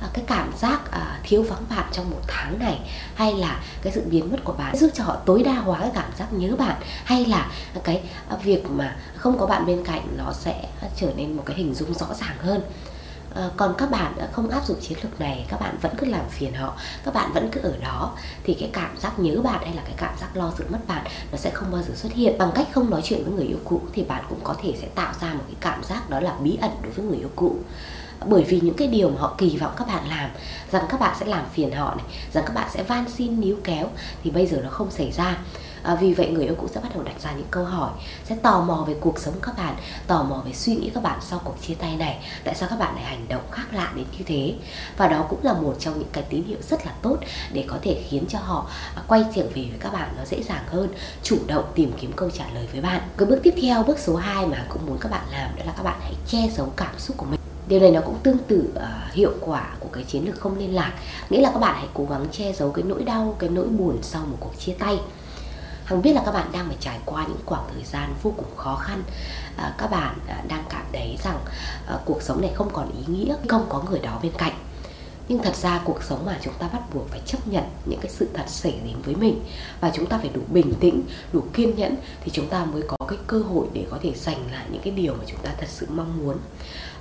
À, 0.00 0.08
cái 0.12 0.24
cảm 0.26 0.52
giác 0.58 0.80
uh, 0.88 1.02
thiếu 1.22 1.42
vắng 1.42 1.64
bạn 1.70 1.84
trong 1.92 2.10
một 2.10 2.20
tháng 2.26 2.58
này 2.58 2.80
hay 3.14 3.34
là 3.34 3.60
cái 3.82 3.92
sự 3.92 4.02
biến 4.10 4.32
mất 4.32 4.38
của 4.44 4.52
bạn 4.52 4.76
giúp 4.76 4.90
cho 4.94 5.04
họ 5.04 5.16
tối 5.26 5.42
đa 5.42 5.52
hóa 5.52 5.78
cái 5.78 5.90
cảm 5.94 6.10
giác 6.18 6.32
nhớ 6.32 6.56
bạn 6.56 6.76
hay 7.04 7.24
là 7.24 7.50
cái 7.84 8.02
uh, 8.34 8.42
việc 8.42 8.70
mà 8.70 8.96
không 9.16 9.38
có 9.38 9.46
bạn 9.46 9.66
bên 9.66 9.84
cạnh 9.84 10.08
nó 10.16 10.32
sẽ 10.32 10.64
trở 10.96 11.12
nên 11.16 11.32
một 11.32 11.42
cái 11.46 11.56
hình 11.56 11.74
dung 11.74 11.94
rõ 11.94 12.06
ràng 12.20 12.36
hơn. 12.38 12.60
À, 13.34 13.50
còn 13.56 13.74
các 13.78 13.90
bạn 13.90 14.12
không 14.32 14.50
áp 14.50 14.66
dụng 14.66 14.80
chiến 14.80 14.98
lược 15.02 15.20
này 15.20 15.46
các 15.48 15.60
bạn 15.60 15.78
vẫn 15.82 15.92
cứ 15.98 16.06
làm 16.06 16.28
phiền 16.30 16.54
họ 16.54 16.76
các 17.04 17.14
bạn 17.14 17.32
vẫn 17.32 17.48
cứ 17.52 17.60
ở 17.60 17.76
đó 17.82 18.12
thì 18.44 18.54
cái 18.54 18.70
cảm 18.72 18.98
giác 18.98 19.18
nhớ 19.18 19.40
bạn 19.42 19.60
hay 19.64 19.74
là 19.74 19.82
cái 19.82 19.94
cảm 19.96 20.14
giác 20.20 20.36
lo 20.36 20.52
sự 20.58 20.64
mất 20.70 20.78
bạn 20.86 21.04
nó 21.32 21.38
sẽ 21.38 21.50
không 21.50 21.72
bao 21.72 21.82
giờ 21.82 21.94
xuất 21.94 22.12
hiện. 22.12 22.38
Bằng 22.38 22.50
cách 22.54 22.68
không 22.72 22.90
nói 22.90 23.00
chuyện 23.04 23.24
với 23.24 23.32
người 23.32 23.46
yêu 23.46 23.58
cũ 23.64 23.80
thì 23.92 24.02
bạn 24.02 24.24
cũng 24.28 24.40
có 24.44 24.54
thể 24.62 24.74
sẽ 24.80 24.88
tạo 24.94 25.12
ra 25.20 25.34
một 25.34 25.44
cái 25.46 25.56
cảm 25.60 25.84
giác 25.84 26.10
đó 26.10 26.20
là 26.20 26.36
bí 26.40 26.58
ẩn 26.60 26.70
đối 26.82 26.92
với 26.92 27.04
người 27.04 27.18
yêu 27.18 27.30
cũ 27.36 27.56
bởi 28.24 28.42
vì 28.42 28.60
những 28.60 28.74
cái 28.74 28.88
điều 28.88 29.10
mà 29.10 29.20
họ 29.20 29.34
kỳ 29.38 29.56
vọng 29.56 29.72
các 29.76 29.86
bạn 29.88 30.08
làm 30.08 30.30
rằng 30.70 30.84
các 30.88 31.00
bạn 31.00 31.16
sẽ 31.20 31.26
làm 31.26 31.44
phiền 31.52 31.72
họ 31.72 31.94
này 31.94 32.06
rằng 32.32 32.44
các 32.46 32.54
bạn 32.54 32.68
sẽ 32.74 32.82
van 32.82 33.04
xin 33.10 33.40
níu 33.40 33.56
kéo 33.64 33.88
thì 34.24 34.30
bây 34.30 34.46
giờ 34.46 34.60
nó 34.62 34.70
không 34.70 34.90
xảy 34.90 35.12
ra. 35.12 35.38
À, 35.82 35.94
vì 35.94 36.14
vậy 36.14 36.30
người 36.30 36.44
yêu 36.44 36.54
cũ 36.54 36.68
sẽ 36.74 36.80
bắt 36.80 36.88
đầu 36.94 37.02
đặt 37.02 37.20
ra 37.20 37.32
những 37.32 37.46
câu 37.50 37.64
hỏi 37.64 37.90
sẽ 38.24 38.36
tò 38.42 38.60
mò 38.60 38.84
về 38.88 38.94
cuộc 39.00 39.18
sống 39.18 39.34
các 39.42 39.56
bạn 39.56 39.76
tò 40.06 40.22
mò 40.22 40.42
về 40.46 40.52
suy 40.52 40.76
nghĩ 40.76 40.90
các 40.94 41.02
bạn 41.02 41.18
sau 41.22 41.40
cuộc 41.44 41.54
chia 41.62 41.74
tay 41.74 41.96
này 41.96 42.18
tại 42.44 42.54
sao 42.54 42.68
các 42.68 42.78
bạn 42.78 42.94
lại 42.94 43.04
hành 43.04 43.28
động 43.28 43.42
khác 43.50 43.64
lạ 43.72 43.92
đến 43.96 44.06
như 44.18 44.24
thế. 44.26 44.54
Và 44.96 45.08
đó 45.08 45.26
cũng 45.28 45.38
là 45.42 45.52
một 45.52 45.76
trong 45.80 45.98
những 45.98 46.08
cái 46.12 46.24
tín 46.28 46.44
hiệu 46.44 46.58
rất 46.70 46.86
là 46.86 46.92
tốt 47.02 47.16
để 47.52 47.64
có 47.68 47.76
thể 47.82 48.02
khiến 48.08 48.24
cho 48.28 48.38
họ 48.38 48.66
à, 48.94 49.02
quay 49.08 49.24
trở 49.34 49.42
về 49.42 49.62
với 49.70 49.78
các 49.80 49.92
bạn 49.92 50.14
nó 50.16 50.24
dễ 50.24 50.42
dàng 50.42 50.64
hơn 50.66 50.88
chủ 51.22 51.38
động 51.46 51.64
tìm 51.74 51.92
kiếm 52.00 52.12
câu 52.16 52.30
trả 52.30 52.44
lời 52.54 52.68
với 52.72 52.80
bạn. 52.80 53.00
Cái 53.16 53.26
bước 53.26 53.40
tiếp 53.42 53.54
theo 53.62 53.82
bước 53.82 53.98
số 53.98 54.16
2 54.16 54.46
mà 54.46 54.66
cũng 54.68 54.86
muốn 54.86 54.98
các 55.00 55.10
bạn 55.12 55.26
làm 55.30 55.56
đó 55.56 55.62
là 55.66 55.72
các 55.76 55.82
bạn 55.82 55.98
hãy 56.02 56.14
che 56.26 56.48
giấu 56.56 56.72
cảm 56.76 56.98
xúc 56.98 57.16
của 57.16 57.26
mình 57.26 57.35
điều 57.68 57.80
này 57.80 57.90
nó 57.90 58.00
cũng 58.00 58.18
tương 58.22 58.38
tự 58.38 58.68
uh, 58.74 59.12
hiệu 59.12 59.32
quả 59.40 59.74
của 59.80 59.88
cái 59.92 60.04
chiến 60.04 60.26
lược 60.26 60.40
không 60.40 60.58
liên 60.58 60.74
lạc. 60.74 60.92
Nghĩa 61.30 61.40
là 61.40 61.50
các 61.52 61.58
bạn 61.58 61.74
hãy 61.76 61.88
cố 61.94 62.06
gắng 62.10 62.26
che 62.32 62.52
giấu 62.52 62.70
cái 62.70 62.84
nỗi 62.84 63.04
đau 63.04 63.36
cái 63.38 63.50
nỗi 63.50 63.68
buồn 63.68 63.98
sau 64.02 64.22
một 64.26 64.36
cuộc 64.40 64.58
chia 64.58 64.72
tay. 64.78 64.98
Hằng 65.84 66.02
biết 66.02 66.12
là 66.12 66.22
các 66.24 66.32
bạn 66.32 66.52
đang 66.52 66.66
phải 66.66 66.76
trải 66.80 66.98
qua 67.04 67.24
những 67.28 67.40
khoảng 67.46 67.64
thời 67.74 67.84
gian 67.84 68.14
vô 68.22 68.32
cùng 68.36 68.56
khó 68.56 68.76
khăn. 68.76 69.02
À, 69.56 69.74
các 69.78 69.90
bạn 69.90 70.18
à, 70.28 70.42
đang 70.48 70.64
cảm 70.68 70.84
thấy 70.92 71.18
rằng 71.24 71.38
à, 71.86 71.98
cuộc 72.04 72.22
sống 72.22 72.40
này 72.40 72.50
không 72.54 72.70
còn 72.72 72.92
ý 73.06 73.14
nghĩa 73.14 73.34
không 73.48 73.66
có 73.68 73.82
người 73.90 74.00
đó 74.00 74.18
bên 74.22 74.32
cạnh 74.38 74.52
nhưng 75.28 75.42
thật 75.42 75.56
ra 75.56 75.80
cuộc 75.84 76.02
sống 76.02 76.26
mà 76.26 76.38
chúng 76.42 76.54
ta 76.58 76.68
bắt 76.72 76.82
buộc 76.94 77.08
phải 77.08 77.20
chấp 77.26 77.48
nhận 77.48 77.64
những 77.84 78.00
cái 78.00 78.10
sự 78.10 78.28
thật 78.34 78.44
xảy 78.46 78.80
đến 78.84 78.94
với 79.04 79.14
mình 79.14 79.40
và 79.80 79.90
chúng 79.94 80.06
ta 80.06 80.18
phải 80.18 80.30
đủ 80.34 80.40
bình 80.48 80.74
tĩnh 80.80 81.02
đủ 81.32 81.42
kiên 81.52 81.76
nhẫn 81.76 81.96
thì 82.24 82.30
chúng 82.34 82.48
ta 82.48 82.64
mới 82.64 82.82
có 82.88 83.06
cái 83.08 83.18
cơ 83.26 83.38
hội 83.38 83.66
để 83.72 83.86
có 83.90 83.98
thể 84.02 84.12
giành 84.14 84.52
lại 84.52 84.64
những 84.70 84.82
cái 84.82 84.92
điều 84.92 85.14
mà 85.14 85.24
chúng 85.26 85.40
ta 85.42 85.50
thật 85.60 85.66
sự 85.68 85.86
mong 85.90 86.18
muốn. 86.18 86.36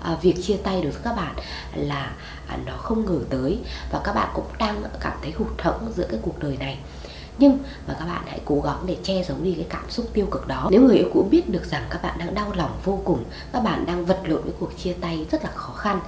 À, 0.02 0.18
việc 0.22 0.36
chia 0.44 0.58
tay 0.58 0.82
đối 0.82 0.92
với 0.92 1.02
các 1.04 1.16
bạn 1.16 1.36
là 1.76 2.16
à, 2.48 2.58
nó 2.66 2.78
không 2.78 3.06
ngờ 3.06 3.20
tới 3.30 3.60
và 3.92 4.02
các 4.04 4.14
bạn 4.14 4.30
cũng 4.34 4.46
đang 4.60 4.84
cảm 5.00 5.18
thấy 5.22 5.32
hụt 5.32 5.62
hẫng 5.62 5.92
giữa 5.96 6.08
cái 6.10 6.20
cuộc 6.22 6.40
đời 6.40 6.58
này. 6.58 6.80
Nhưng 7.38 7.58
mà 7.88 7.96
các 8.00 8.06
bạn 8.06 8.24
hãy 8.28 8.40
cố 8.46 8.62
gắng 8.62 8.84
để 8.86 8.98
che 9.04 9.24
giấu 9.24 9.38
đi 9.42 9.54
cái 9.54 9.66
cảm 9.70 9.90
xúc 9.90 10.10
tiêu 10.14 10.28
cực 10.32 10.48
đó. 10.48 10.68
Nếu 10.72 10.82
người 10.82 10.98
yêu 10.98 11.10
cũ 11.14 11.28
biết 11.32 11.50
được 11.50 11.66
rằng 11.66 11.84
các 11.90 12.02
bạn 12.02 12.18
đang 12.20 12.34
đau 12.34 12.52
lòng 12.56 12.80
vô 12.84 13.00
cùng 13.06 13.24
các 13.54 13.64
bạn 13.64 13.86
đang 13.86 14.06
vật 14.06 14.22
lộn 14.26 14.44
với 14.44 14.54
cuộc 14.60 14.78
chia 14.78 14.94
tay 14.94 15.26
rất 15.32 15.44
là 15.44 15.52
khó 15.52 15.74
khăn 15.74 16.00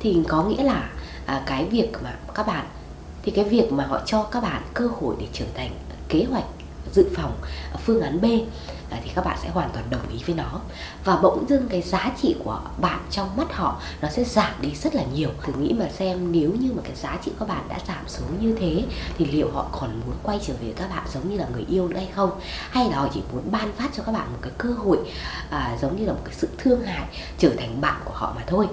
thì 0.00 0.22
có 0.28 0.44
nghĩa 0.44 0.62
là 0.62 0.90
à, 1.30 1.42
cái 1.46 1.64
việc 1.64 1.92
mà 2.02 2.14
các 2.34 2.46
bạn 2.46 2.66
thì 3.22 3.32
cái 3.32 3.44
việc 3.44 3.72
mà 3.72 3.86
họ 3.86 4.00
cho 4.06 4.22
các 4.22 4.42
bạn 4.42 4.62
cơ 4.74 4.88
hội 5.00 5.14
để 5.20 5.26
trở 5.32 5.44
thành 5.54 5.70
kế 6.08 6.26
hoạch 6.30 6.44
dự 6.92 7.08
phòng 7.16 7.32
à, 7.72 7.76
phương 7.84 8.00
án 8.00 8.20
B 8.20 8.24
à, 8.90 8.98
thì 9.04 9.10
các 9.14 9.24
bạn 9.24 9.38
sẽ 9.42 9.48
hoàn 9.48 9.70
toàn 9.72 9.84
đồng 9.90 10.08
ý 10.12 10.18
với 10.26 10.34
nó. 10.34 10.60
Và 11.04 11.16
bỗng 11.16 11.44
dưng 11.48 11.68
cái 11.68 11.82
giá 11.82 12.12
trị 12.22 12.36
của 12.44 12.60
bạn 12.80 13.00
trong 13.10 13.36
mắt 13.36 13.52
họ 13.52 13.80
nó 14.02 14.08
sẽ 14.08 14.24
giảm 14.24 14.52
đi 14.60 14.70
rất 14.74 14.94
là 14.94 15.02
nhiều. 15.14 15.28
Thử 15.42 15.52
nghĩ 15.52 15.72
mà 15.78 15.88
xem 15.88 16.32
nếu 16.32 16.52
như 16.60 16.72
mà 16.72 16.82
cái 16.84 16.94
giá 16.94 17.18
trị 17.24 17.32
của 17.38 17.44
bạn 17.44 17.64
đã 17.68 17.78
giảm 17.88 18.08
xuống 18.08 18.40
như 18.40 18.56
thế 18.60 18.84
thì 19.18 19.26
liệu 19.26 19.50
họ 19.50 19.68
còn 19.80 20.00
muốn 20.06 20.16
quay 20.22 20.38
trở 20.46 20.54
về 20.62 20.72
các 20.76 20.90
bạn 20.90 21.04
giống 21.14 21.30
như 21.30 21.36
là 21.36 21.46
người 21.52 21.64
yêu 21.68 21.88
nữa 21.88 21.96
hay 21.96 22.08
không? 22.14 22.30
Hay 22.70 22.90
là 22.90 22.96
họ 22.96 23.08
chỉ 23.14 23.22
muốn 23.32 23.42
ban 23.50 23.72
phát 23.72 23.90
cho 23.96 24.02
các 24.02 24.12
bạn 24.12 24.32
một 24.32 24.38
cái 24.42 24.52
cơ 24.58 24.70
hội 24.70 24.98
à, 25.50 25.76
giống 25.82 25.96
như 25.96 26.06
là 26.06 26.12
một 26.12 26.22
cái 26.24 26.34
sự 26.34 26.48
thương 26.58 26.82
hại 26.82 27.06
trở 27.38 27.50
thành 27.58 27.80
bạn 27.80 28.00
của 28.04 28.14
họ 28.14 28.32
mà 28.36 28.42
thôi? 28.46 28.66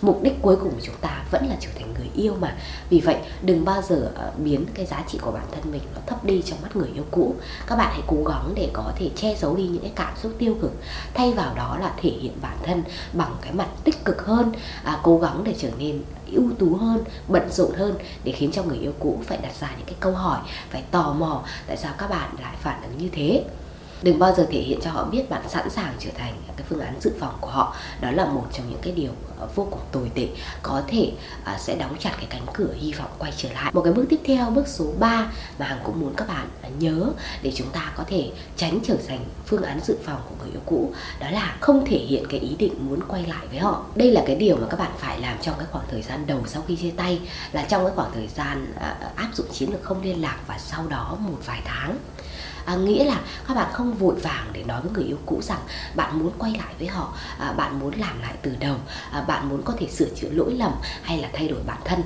Mục 0.00 0.22
đích 0.22 0.42
cuối 0.42 0.56
cùng 0.56 0.70
của 0.70 0.80
chúng 0.82 0.94
ta 1.00 1.24
vẫn 1.30 1.46
là 1.48 1.56
trở 1.60 1.68
thành 1.78 1.94
người 1.94 2.08
yêu 2.14 2.36
mà. 2.40 2.56
Vì 2.90 3.00
vậy 3.00 3.16
đừng 3.42 3.64
bao 3.64 3.82
giờ 3.82 4.10
ờ, 4.14 4.32
biến 4.36 4.66
cái 4.74 4.86
giá 4.86 5.04
trị 5.08 5.18
của 5.22 5.32
bản 5.32 5.46
thân 5.52 5.72
mình 5.72 5.82
nó 5.94 6.00
thấp 6.06 6.24
đi 6.24 6.42
trong 6.46 6.58
mắt 6.62 6.76
người 6.76 6.90
yêu 6.94 7.04
cũ. 7.10 7.34
Các 7.66 7.76
bạn 7.76 7.88
hãy 7.92 8.02
cố 8.06 8.24
gắng 8.24 8.52
để 8.54 8.70
có 8.72 8.92
thể 8.96 9.10
che 9.16 9.34
giấu 9.34 9.56
đi 9.56 9.62
những 9.62 9.82
cái 9.82 9.92
cảm 9.94 10.16
xúc 10.16 10.32
tiêu 10.38 10.56
cực 10.62 10.72
thay 11.14 11.32
vào 11.32 11.54
đó 11.54 11.78
là 11.80 11.92
thể 11.96 12.10
hiện 12.10 12.32
bản 12.42 12.56
thân 12.62 12.82
bằng 13.12 13.36
cái 13.42 13.52
mặt 13.52 13.68
tích 13.84 14.04
cực 14.04 14.26
hơn 14.26 14.52
à, 14.84 15.00
cố 15.02 15.18
gắng 15.18 15.44
để 15.44 15.54
trở 15.58 15.70
nên 15.78 16.02
ưu 16.32 16.50
tú 16.58 16.74
hơn 16.74 17.04
bận 17.28 17.50
rộn 17.50 17.72
hơn 17.74 17.94
để 18.24 18.32
khiến 18.32 18.52
cho 18.52 18.62
người 18.62 18.78
yêu 18.78 18.92
cũ 18.98 19.18
phải 19.26 19.38
đặt 19.42 19.52
ra 19.60 19.70
những 19.76 19.86
cái 19.86 19.96
câu 20.00 20.12
hỏi 20.12 20.40
phải 20.70 20.82
tò 20.90 21.12
mò 21.12 21.42
tại 21.66 21.76
sao 21.76 21.94
các 21.98 22.10
bạn 22.10 22.30
lại 22.42 22.54
phản 22.60 22.82
ứng 22.82 22.98
như 22.98 23.08
thế 23.12 23.44
đừng 24.02 24.18
bao 24.18 24.34
giờ 24.36 24.46
thể 24.50 24.60
hiện 24.60 24.78
cho 24.82 24.90
họ 24.90 25.04
biết 25.04 25.30
bạn 25.30 25.42
sẵn 25.48 25.70
sàng 25.70 25.94
trở 25.98 26.10
thành 26.18 26.34
cái 26.56 26.66
phương 26.68 26.80
án 26.80 26.94
dự 27.00 27.12
phòng 27.20 27.38
của 27.40 27.50
họ. 27.50 27.76
Đó 28.00 28.10
là 28.10 28.24
một 28.24 28.46
trong 28.52 28.70
những 28.70 28.80
cái 28.82 28.92
điều 28.92 29.10
ờ, 29.38 29.48
vô 29.54 29.68
cùng 29.70 29.80
tồi 29.92 30.10
tệ. 30.14 30.28
Có 30.62 30.82
thể 30.88 31.12
à, 31.44 31.58
sẽ 31.58 31.76
đóng 31.76 31.96
chặt 31.98 32.12
cái 32.16 32.26
cánh 32.30 32.46
cửa 32.54 32.72
hy 32.80 32.92
vọng 32.92 33.10
quay 33.18 33.32
trở 33.36 33.52
lại. 33.52 33.72
Một 33.74 33.82
cái 33.82 33.92
bước 33.92 34.04
tiếp 34.08 34.20
theo, 34.24 34.50
bước 34.50 34.68
số 34.68 34.84
3 34.98 35.32
mà 35.58 35.66
hằng 35.66 35.80
cũng 35.84 36.00
muốn 36.00 36.14
các 36.16 36.28
bạn 36.28 36.48
à, 36.62 36.68
nhớ 36.78 37.06
để 37.42 37.52
chúng 37.56 37.68
ta 37.72 37.92
có 37.96 38.04
thể 38.06 38.30
tránh 38.56 38.78
trở 38.84 38.96
thành 39.08 39.24
phương 39.46 39.62
án 39.62 39.80
dự 39.84 39.96
phòng 40.04 40.20
của 40.28 40.34
người 40.40 40.52
yêu 40.52 40.60
cũ, 40.66 40.92
đó 41.20 41.30
là 41.30 41.56
không 41.60 41.86
thể 41.86 41.98
hiện 41.98 42.24
cái 42.30 42.40
ý 42.40 42.56
định 42.58 42.88
muốn 42.88 43.00
quay 43.08 43.26
lại 43.26 43.46
với 43.50 43.58
họ. 43.58 43.84
Đây 43.94 44.10
là 44.10 44.22
cái 44.26 44.36
điều 44.36 44.56
mà 44.56 44.66
các 44.70 44.78
bạn 44.78 44.90
phải 44.98 45.20
làm 45.20 45.36
trong 45.42 45.54
cái 45.58 45.66
khoảng 45.72 45.84
thời 45.90 46.02
gian 46.02 46.26
đầu 46.26 46.40
sau 46.46 46.62
khi 46.68 46.76
chia 46.76 46.90
tay, 46.90 47.20
là 47.52 47.62
trong 47.62 47.84
cái 47.84 47.92
khoảng 47.96 48.10
thời 48.14 48.28
gian 48.28 48.72
à, 48.80 48.96
áp 49.16 49.28
dụng 49.34 49.46
chiến 49.52 49.72
lược 49.72 49.82
không 49.82 50.02
liên 50.02 50.22
lạc 50.22 50.38
và 50.46 50.58
sau 50.58 50.86
đó 50.88 51.16
một 51.20 51.38
vài 51.46 51.62
tháng 51.64 51.96
à, 52.64 52.74
nghĩa 52.74 53.04
là 53.04 53.20
các 53.48 53.54
bạn 53.54 53.72
không 53.72 53.94
vội 53.94 54.14
vàng 54.14 54.46
để 54.52 54.64
nói 54.64 54.80
với 54.82 54.92
người 54.92 55.04
yêu 55.04 55.18
cũ 55.26 55.40
rằng 55.42 55.60
bạn 55.94 56.18
muốn 56.18 56.30
quay 56.38 56.52
lại 56.52 56.74
với 56.78 56.88
họ 56.88 57.14
à, 57.38 57.52
bạn 57.52 57.78
muốn 57.80 57.94
làm 58.00 58.22
lại 58.22 58.34
từ 58.42 58.56
đầu 58.60 58.76
à, 59.10 59.20
bạn 59.20 59.48
muốn 59.48 59.62
có 59.62 59.74
thể 59.78 59.86
sửa 59.88 60.08
chữa 60.20 60.30
lỗi 60.30 60.54
lầm 60.54 60.72
hay 61.02 61.18
là 61.18 61.28
thay 61.32 61.48
đổi 61.48 61.60
bản 61.66 61.78
thân. 61.84 62.02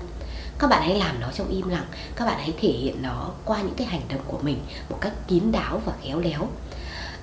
Các 0.58 0.70
bạn 0.70 0.82
hãy 0.82 0.98
làm 0.98 1.20
nó 1.20 1.28
trong 1.34 1.48
im 1.48 1.68
lặng 1.68 1.86
các 2.16 2.24
bạn 2.24 2.38
hãy 2.38 2.54
thể 2.60 2.68
hiện 2.68 3.02
nó 3.02 3.30
qua 3.44 3.62
những 3.62 3.74
cái 3.74 3.86
hành 3.86 4.02
động 4.08 4.20
của 4.26 4.38
mình 4.42 4.58
một 4.90 4.98
cách 5.00 5.12
kín 5.28 5.52
đáo 5.52 5.80
và 5.84 5.92
khéo 6.02 6.20
léo 6.20 6.48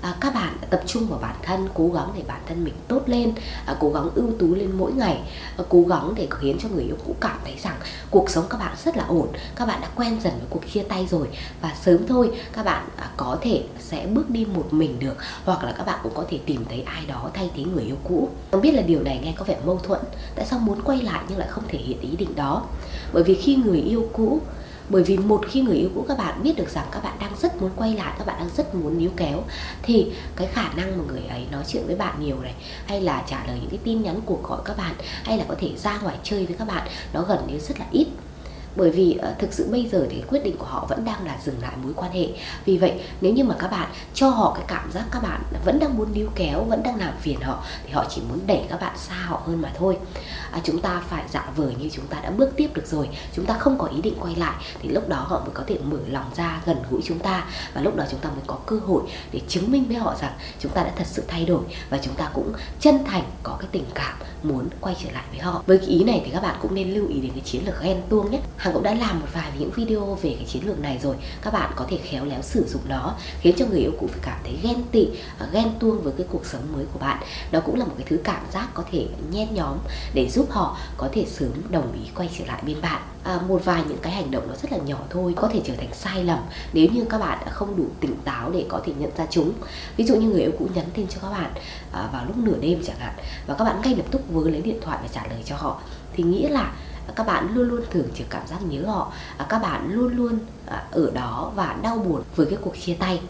à, 0.01 0.15
các 0.19 0.33
bạn 0.33 0.57
tập 0.69 0.81
trung 0.85 1.07
vào 1.07 1.19
bản 1.19 1.35
thân 1.43 1.67
cố 1.73 1.89
gắng 1.93 2.11
để 2.15 2.23
bản 2.27 2.41
thân 2.45 2.63
mình 2.63 2.73
tốt 2.87 3.01
lên 3.05 3.33
à, 3.65 3.75
cố 3.79 3.89
gắng 3.89 4.09
ưu 4.15 4.31
tú 4.39 4.55
lên 4.55 4.71
mỗi 4.77 4.91
ngày 4.93 5.19
à, 5.57 5.63
cố 5.69 5.81
gắng 5.81 6.13
để 6.15 6.27
khiến 6.31 6.57
cho 6.61 6.69
người 6.69 6.83
yêu 6.83 6.95
cũ 7.05 7.15
cảm 7.21 7.37
thấy 7.43 7.55
rằng 7.63 7.75
cuộc 8.09 8.29
sống 8.29 8.45
các 8.49 8.57
bạn 8.57 8.75
rất 8.85 8.97
là 8.97 9.03
ổn 9.07 9.27
các 9.55 9.65
bạn 9.65 9.81
đã 9.81 9.87
quen 9.95 10.19
dần 10.23 10.33
với 10.33 10.47
cuộc 10.49 10.61
chia 10.73 10.83
tay 10.83 11.07
rồi. 11.07 11.27
Và 11.61 11.75
sớm 11.81 12.07
thôi 12.07 12.31
các 12.53 12.65
bạn 12.65 12.87
à, 12.97 13.09
có 13.17 13.37
thể 13.41 13.63
sẽ 13.79 14.05
bước 14.05 14.29
đi 14.29 14.45
một 14.45 14.67
mình 14.71 14.99
được 14.99 15.15
hoặc 15.45 15.63
là 15.63 15.71
các 15.77 15.85
bạn 15.85 15.99
cũng 16.03 16.13
có 16.15 16.25
thể 16.29 16.39
tìm 16.45 16.65
thấy 16.69 16.81
ai 16.81 17.05
đó 17.05 17.29
thay 17.33 17.51
thế 17.55 17.63
người 17.63 17.83
yêu 17.83 17.97
cũ. 18.03 18.29
Không 18.51 18.61
biết 18.61 18.71
là 18.71 18.81
điều 18.81 19.03
này 19.03 19.19
nghe 19.23 19.33
có 19.37 19.45
vẻ 19.45 19.57
mâu 19.65 19.77
thuẫn 19.77 20.01
tại 20.35 20.45
sao 20.45 20.59
muốn 20.59 20.81
quay 20.81 21.01
lại 21.01 21.23
nhưng 21.29 21.37
lại 21.37 21.47
không 21.51 21.63
thể 21.67 21.77
hiện 21.77 22.01
ý 22.01 22.15
định 22.15 22.35
đó? 22.35 22.63
Bởi 23.13 23.23
vì 23.23 23.35
khi 23.35 23.55
người 23.55 23.81
yêu 23.81 24.09
cũ 24.13 24.41
bởi 24.91 25.03
vì 25.03 25.17
một 25.17 25.41
khi 25.49 25.61
người 25.61 25.75
yêu 25.75 25.89
cũ 25.95 26.05
các 26.07 26.17
bạn 26.17 26.43
biết 26.43 26.53
được 26.57 26.69
rằng 26.69 26.85
các 26.91 27.03
bạn 27.03 27.17
đang 27.19 27.35
rất 27.41 27.61
muốn 27.61 27.71
quay 27.75 27.93
lại, 27.93 28.13
các 28.17 28.27
bạn 28.27 28.35
đang 28.39 28.49
rất 28.57 28.75
muốn 28.75 28.97
níu 28.97 29.09
kéo, 29.17 29.43
thì 29.83 30.11
cái 30.35 30.47
khả 30.47 30.69
năng 30.73 30.97
mà 30.97 31.03
người 31.07 31.23
ấy 31.29 31.45
nói 31.51 31.63
chuyện 31.67 31.83
với 31.87 31.95
bạn 31.95 32.15
nhiều 32.19 32.39
này, 32.41 32.53
hay 32.85 33.01
là 33.01 33.23
trả 33.29 33.45
lời 33.47 33.57
những 33.61 33.69
cái 33.69 33.79
tin 33.83 34.01
nhắn 34.01 34.19
cuộc 34.25 34.43
gọi 34.43 34.61
các 34.65 34.77
bạn, 34.77 34.95
hay 35.23 35.37
là 35.37 35.45
có 35.47 35.55
thể 35.59 35.69
ra 35.77 35.99
ngoài 35.99 36.17
chơi 36.23 36.45
với 36.45 36.55
các 36.59 36.67
bạn, 36.67 36.87
nó 37.13 37.21
gần 37.21 37.39
như 37.47 37.59
rất 37.59 37.79
là 37.79 37.85
ít 37.91 38.07
bởi 38.75 38.91
vì 38.91 39.19
uh, 39.31 39.39
thực 39.39 39.53
sự 39.53 39.67
bây 39.71 39.89
giờ 39.91 40.07
thì 40.09 40.23
quyết 40.27 40.43
định 40.43 40.57
của 40.57 40.65
họ 40.65 40.85
vẫn 40.89 41.05
đang 41.05 41.25
là 41.25 41.37
dừng 41.45 41.61
lại 41.61 41.73
mối 41.83 41.93
quan 41.95 42.11
hệ. 42.11 42.27
Vì 42.65 42.77
vậy 42.77 43.01
nếu 43.21 43.33
như 43.33 43.43
mà 43.43 43.55
các 43.59 43.71
bạn 43.71 43.89
cho 44.13 44.29
họ 44.29 44.53
cái 44.55 44.65
cảm 44.67 44.91
giác 44.91 45.05
các 45.11 45.23
bạn 45.23 45.41
vẫn 45.65 45.79
đang 45.79 45.97
muốn 45.97 46.13
níu 46.13 46.29
kéo 46.35 46.63
vẫn 46.63 46.83
đang 46.83 46.99
làm 46.99 47.13
phiền 47.21 47.41
họ 47.41 47.63
thì 47.85 47.91
họ 47.91 48.05
chỉ 48.09 48.21
muốn 48.29 48.39
đẩy 48.47 48.65
các 48.69 48.81
bạn 48.81 48.97
xa 48.97 49.15
họ 49.15 49.41
hơn 49.45 49.61
mà 49.61 49.71
thôi. 49.77 49.97
À, 50.51 50.59
chúng 50.63 50.81
ta 50.81 51.01
phải 51.09 51.23
giả 51.29 51.51
vờ 51.55 51.71
như 51.79 51.89
chúng 51.93 52.07
ta 52.07 52.19
đã 52.23 52.31
bước 52.31 52.49
tiếp 52.55 52.69
được 52.73 52.87
rồi. 52.87 53.09
Chúng 53.35 53.45
ta 53.45 53.57
không 53.57 53.77
có 53.77 53.87
ý 53.87 54.01
định 54.01 54.15
quay 54.19 54.35
lại 54.35 54.55
thì 54.81 54.89
lúc 54.89 55.09
đó 55.09 55.25
họ 55.27 55.39
mới 55.39 55.51
có 55.53 55.63
thể 55.67 55.77
mở 55.83 55.97
lòng 56.07 56.25
ra 56.35 56.61
gần 56.65 56.77
gũi 56.89 57.01
chúng 57.05 57.19
ta. 57.19 57.45
Và 57.73 57.81
lúc 57.81 57.95
đó 57.95 58.03
chúng 58.11 58.19
ta 58.19 58.29
mới 58.29 58.43
có 58.47 58.57
cơ 58.65 58.79
hội 58.85 59.03
để 59.31 59.41
chứng 59.47 59.71
minh 59.71 59.85
với 59.87 59.95
họ 59.97 60.15
rằng 60.21 60.33
chúng 60.59 60.71
ta 60.71 60.83
đã 60.83 60.91
thật 60.95 61.07
sự 61.07 61.23
thay 61.27 61.45
đổi 61.45 61.61
và 61.89 61.97
chúng 62.01 62.13
ta 62.13 62.29
cũng 62.33 62.53
chân 62.79 63.05
thành 63.05 63.23
có 63.43 63.57
cái 63.59 63.67
tình 63.71 63.85
cảm 63.93 64.15
muốn 64.43 64.69
quay 64.81 64.95
trở 65.03 65.11
lại 65.11 65.23
với 65.31 65.39
họ. 65.39 65.63
Với 65.67 65.77
cái 65.77 65.87
ý 65.87 66.03
này 66.03 66.21
thì 66.25 66.31
các 66.31 66.43
bạn 66.43 66.55
cũng 66.61 66.75
nên 66.75 66.93
lưu 66.93 67.07
ý 67.07 67.21
đến 67.21 67.31
cái 67.31 67.41
chiến 67.45 67.65
lược 67.65 67.81
ghen 67.81 68.01
tuông 68.09 68.31
nhé 68.31 68.39
hằng 68.61 68.73
cũng 68.73 68.83
đã 68.83 68.93
làm 68.93 69.19
một 69.19 69.27
vài 69.33 69.51
những 69.59 69.71
video 69.71 70.17
về 70.21 70.35
cái 70.37 70.45
chiến 70.47 70.67
lược 70.67 70.79
này 70.79 70.99
rồi. 71.03 71.15
Các 71.41 71.53
bạn 71.53 71.71
có 71.75 71.85
thể 71.89 71.97
khéo 71.97 72.25
léo 72.25 72.41
sử 72.41 72.65
dụng 72.67 72.81
nó, 72.87 73.15
khiến 73.39 73.55
cho 73.57 73.65
người 73.65 73.79
yêu 73.79 73.91
cũ 73.99 74.07
phải 74.11 74.19
cảm 74.21 74.39
thấy 74.43 74.59
ghen 74.63 74.83
tị 74.91 75.07
à, 75.39 75.47
ghen 75.53 75.67
tuông 75.79 76.01
với 76.01 76.13
cái 76.17 76.27
cuộc 76.29 76.45
sống 76.45 76.61
mới 76.73 76.85
của 76.93 76.99
bạn. 76.99 77.23
Đó 77.51 77.59
cũng 77.65 77.75
là 77.75 77.85
một 77.85 77.93
cái 77.97 78.07
thứ 78.09 78.17
cảm 78.23 78.45
giác 78.51 78.69
có 78.73 78.83
thể 78.91 79.07
nhen 79.31 79.47
nhóm 79.53 79.77
để 80.13 80.29
giúp 80.29 80.51
họ 80.51 80.77
có 80.97 81.09
thể 81.11 81.25
sớm 81.29 81.51
đồng 81.69 81.93
ý 81.93 82.09
quay 82.15 82.29
trở 82.37 82.45
lại 82.45 82.63
bên 82.65 82.81
bạn 82.81 83.01
à, 83.23 83.39
một 83.47 83.61
vài 83.65 83.83
những 83.87 83.97
cái 84.01 84.13
hành 84.13 84.31
động 84.31 84.47
nó 84.47 84.55
rất 84.55 84.71
là 84.71 84.77
nhỏ 84.77 84.97
thôi 85.09 85.33
có 85.35 85.49
thể 85.53 85.61
trở 85.65 85.75
thành 85.75 85.93
sai 85.93 86.23
lầm 86.23 86.39
nếu 86.73 86.87
như 86.93 87.05
các 87.09 87.17
bạn 87.17 87.37
đã 87.45 87.51
không 87.51 87.77
đủ 87.77 87.85
tỉnh 87.99 88.15
táo 88.25 88.51
để 88.51 88.65
có 88.69 88.81
thể 88.85 88.93
nhận 88.97 89.11
ra 89.17 89.25
chúng. 89.29 89.53
Ví 89.97 90.05
dụ 90.05 90.15
như 90.15 90.27
người 90.27 90.41
yêu 90.41 90.51
cũ 90.59 90.67
nhắn 90.73 90.85
tin 90.93 91.07
cho 91.07 91.19
các 91.21 91.29
bạn 91.29 91.51
à, 91.91 92.09
vào 92.13 92.25
lúc 92.25 92.37
nửa 92.37 92.57
đêm 92.61 92.81
chẳng 92.83 92.99
hạn 92.99 93.13
và 93.47 93.55
các 93.55 93.63
bạn 93.63 93.81
ngay 93.83 93.95
lập 93.95 94.05
tức 94.11 94.21
vừa 94.31 94.49
lấy 94.49 94.61
điện 94.61 94.77
thoại 94.81 94.99
và 95.01 95.07
trả 95.07 95.27
lời 95.27 95.43
cho 95.45 95.55
họ. 95.55 95.81
Thì 96.13 96.23
nghĩa 96.23 96.49
là 96.49 96.73
các 97.15 97.27
bạn 97.27 97.55
luôn 97.55 97.69
luôn 97.69 97.81
thường 97.91 98.07
trực 98.15 98.29
cảm 98.29 98.47
giác 98.47 98.63
nhớ 98.63 98.83
họ 98.85 99.11
à, 99.37 99.45
các 99.49 99.59
bạn 99.59 99.91
luôn 99.91 100.15
luôn 100.15 100.39
à, 100.65 100.83
ở 100.91 101.11
đó 101.13 101.51
và 101.55 101.75
đau 101.83 101.97
buồn 101.97 102.21
với 102.35 102.45
cái 102.45 102.57
cuộc 102.61 102.73
chia 102.85 102.93
tay 102.93 103.21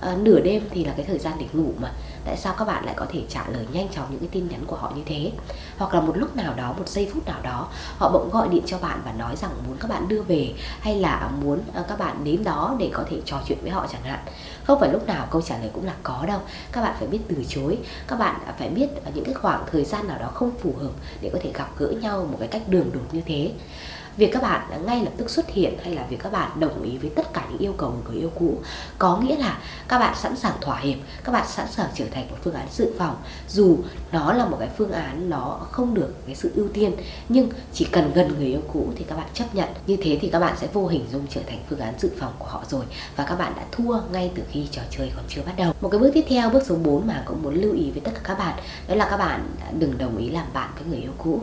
à, 0.00 0.16
nửa 0.22 0.40
đêm 0.40 0.62
thì 0.70 0.84
là 0.84 0.92
cái 0.96 1.06
thời 1.06 1.18
gian 1.18 1.32
để 1.40 1.46
ngủ 1.52 1.72
mà. 1.80 1.92
Tại 2.24 2.36
sao 2.36 2.54
các 2.58 2.64
bạn 2.64 2.84
lại 2.84 2.94
có 2.96 3.06
thể 3.08 3.22
trả 3.28 3.48
lời 3.48 3.66
nhanh 3.72 3.88
chóng 3.88 4.06
những 4.10 4.20
cái 4.20 4.28
tin 4.32 4.48
nhắn 4.48 4.64
của 4.66 4.76
họ 4.76 4.92
như 4.96 5.02
thế? 5.06 5.32
Hoặc 5.78 5.94
là 5.94 6.00
một 6.00 6.16
lúc 6.16 6.36
nào 6.36 6.54
đó 6.54 6.74
một 6.78 6.88
giây 6.88 7.10
phút 7.14 7.26
nào 7.26 7.40
đó 7.42 7.68
họ 7.98 8.10
bỗng 8.10 8.30
gọi 8.30 8.48
điện 8.48 8.62
cho 8.66 8.78
bạn 8.78 9.00
và 9.04 9.12
nói 9.12 9.36
rằng 9.36 9.50
muốn 9.66 9.76
các 9.80 9.90
bạn 9.90 10.08
đưa 10.08 10.22
về 10.22 10.54
hay 10.80 10.94
là 10.94 11.30
muốn 11.42 11.60
ờ, 11.74 11.84
các 11.88 11.98
bạn 11.98 12.24
đến 12.24 12.44
đó 12.44 12.76
để 12.78 12.90
có 12.92 13.04
thể 13.10 13.20
trò 13.24 13.40
chuyện 13.46 13.58
với 13.62 13.70
họ 13.70 13.86
chẳng 13.92 14.02
hạn. 14.02 14.18
Không 14.64 14.80
phải 14.80 14.92
lúc 14.92 15.06
nào 15.06 15.26
câu 15.30 15.42
trả 15.42 15.58
lời 15.58 15.70
cũng 15.72 15.86
là 15.86 15.94
có 16.02 16.24
đâu. 16.26 16.40
Các 16.72 16.82
bạn 16.82 16.94
phải 16.98 17.08
biết 17.08 17.20
từ 17.28 17.44
chối. 17.48 17.78
Các 18.06 18.18
bạn 18.18 18.40
phải 18.58 18.68
biết 18.68 18.88
những 19.14 19.24
cái 19.24 19.34
khoảng 19.34 19.64
thời 19.72 19.84
gian 19.84 20.08
nào 20.08 20.18
đó 20.18 20.30
không 20.34 20.50
phù 20.60 20.74
hợp 20.80 20.92
để 21.20 21.30
có 21.32 21.38
thể 21.42 21.50
gặp 21.54 21.68
gỡ 21.78 21.90
nhau 21.90 22.28
một 22.30 22.36
cái 22.40 22.48
cách 22.48 22.62
đường 22.68 22.90
đột 22.92 23.04
như 23.12 23.20
thế 23.26 23.52
việc 24.18 24.30
các 24.32 24.42
bạn 24.42 24.86
ngay 24.86 25.04
lập 25.04 25.10
tức 25.16 25.30
xuất 25.30 25.50
hiện 25.50 25.78
hay 25.82 25.94
là 25.94 26.06
việc 26.10 26.16
các 26.22 26.32
bạn 26.32 26.60
đồng 26.60 26.82
ý 26.82 26.98
với 26.98 27.10
tất 27.10 27.32
cả 27.32 27.46
những 27.50 27.58
yêu 27.58 27.74
cầu 27.76 27.90
của 27.90 28.10
người 28.10 28.20
yêu 28.20 28.30
cũ, 28.38 28.58
có 28.98 29.16
nghĩa 29.16 29.36
là 29.36 29.58
các 29.88 29.98
bạn 29.98 30.14
sẵn 30.16 30.36
sàng 30.36 30.54
thỏa 30.60 30.80
hiệp, 30.80 30.98
các 31.24 31.32
bạn 31.32 31.46
sẵn 31.48 31.66
sàng 31.70 31.88
trở 31.94 32.04
thành 32.10 32.30
một 32.30 32.36
phương 32.42 32.54
án 32.54 32.66
dự 32.70 32.92
phòng. 32.98 33.16
Dù 33.48 33.78
nó 34.12 34.32
là 34.32 34.46
một 34.46 34.56
cái 34.60 34.68
phương 34.78 34.92
án 34.92 35.30
nó 35.30 35.58
không 35.70 35.94
được 35.94 36.14
cái 36.26 36.34
sự 36.34 36.52
ưu 36.54 36.68
tiên, 36.68 36.92
nhưng 37.28 37.48
chỉ 37.72 37.84
cần 37.92 38.12
gần 38.14 38.34
người 38.38 38.46
yêu 38.46 38.60
cũ 38.72 38.92
thì 38.96 39.04
các 39.04 39.16
bạn 39.16 39.28
chấp 39.34 39.54
nhận. 39.54 39.68
Như 39.86 39.96
thế 40.02 40.18
thì 40.20 40.30
các 40.30 40.38
bạn 40.38 40.56
sẽ 40.60 40.66
vô 40.72 40.86
hình 40.86 41.06
dung 41.12 41.26
trở 41.30 41.40
thành 41.46 41.58
phương 41.70 41.80
án 41.80 41.94
dự 41.98 42.10
phòng 42.18 42.32
của 42.38 42.46
họ 42.46 42.64
rồi 42.68 42.84
và 43.16 43.24
các 43.24 43.38
bạn 43.38 43.52
đã 43.56 43.62
thua 43.72 44.00
ngay 44.12 44.30
từ 44.34 44.42
khi 44.50 44.66
trò 44.70 44.82
chơi 44.90 45.12
còn 45.16 45.24
chưa 45.28 45.42
bắt 45.46 45.52
đầu. 45.56 45.72
Một 45.80 45.88
cái 45.88 45.98
bước 45.98 46.10
tiếp 46.14 46.24
theo, 46.28 46.50
bước 46.50 46.62
số 46.66 46.74
4 46.74 47.06
mà 47.06 47.22
cũng 47.26 47.42
muốn 47.42 47.54
lưu 47.54 47.72
ý 47.72 47.90
với 47.90 48.00
tất 48.00 48.10
cả 48.14 48.20
các 48.24 48.38
bạn, 48.38 48.58
đó 48.88 48.94
là 48.94 49.08
các 49.10 49.16
bạn 49.16 49.48
đừng 49.78 49.98
đồng 49.98 50.16
ý 50.16 50.30
làm 50.30 50.46
bạn 50.54 50.70
với 50.78 50.84
người 50.88 50.98
yêu 50.98 51.12
cũ 51.18 51.40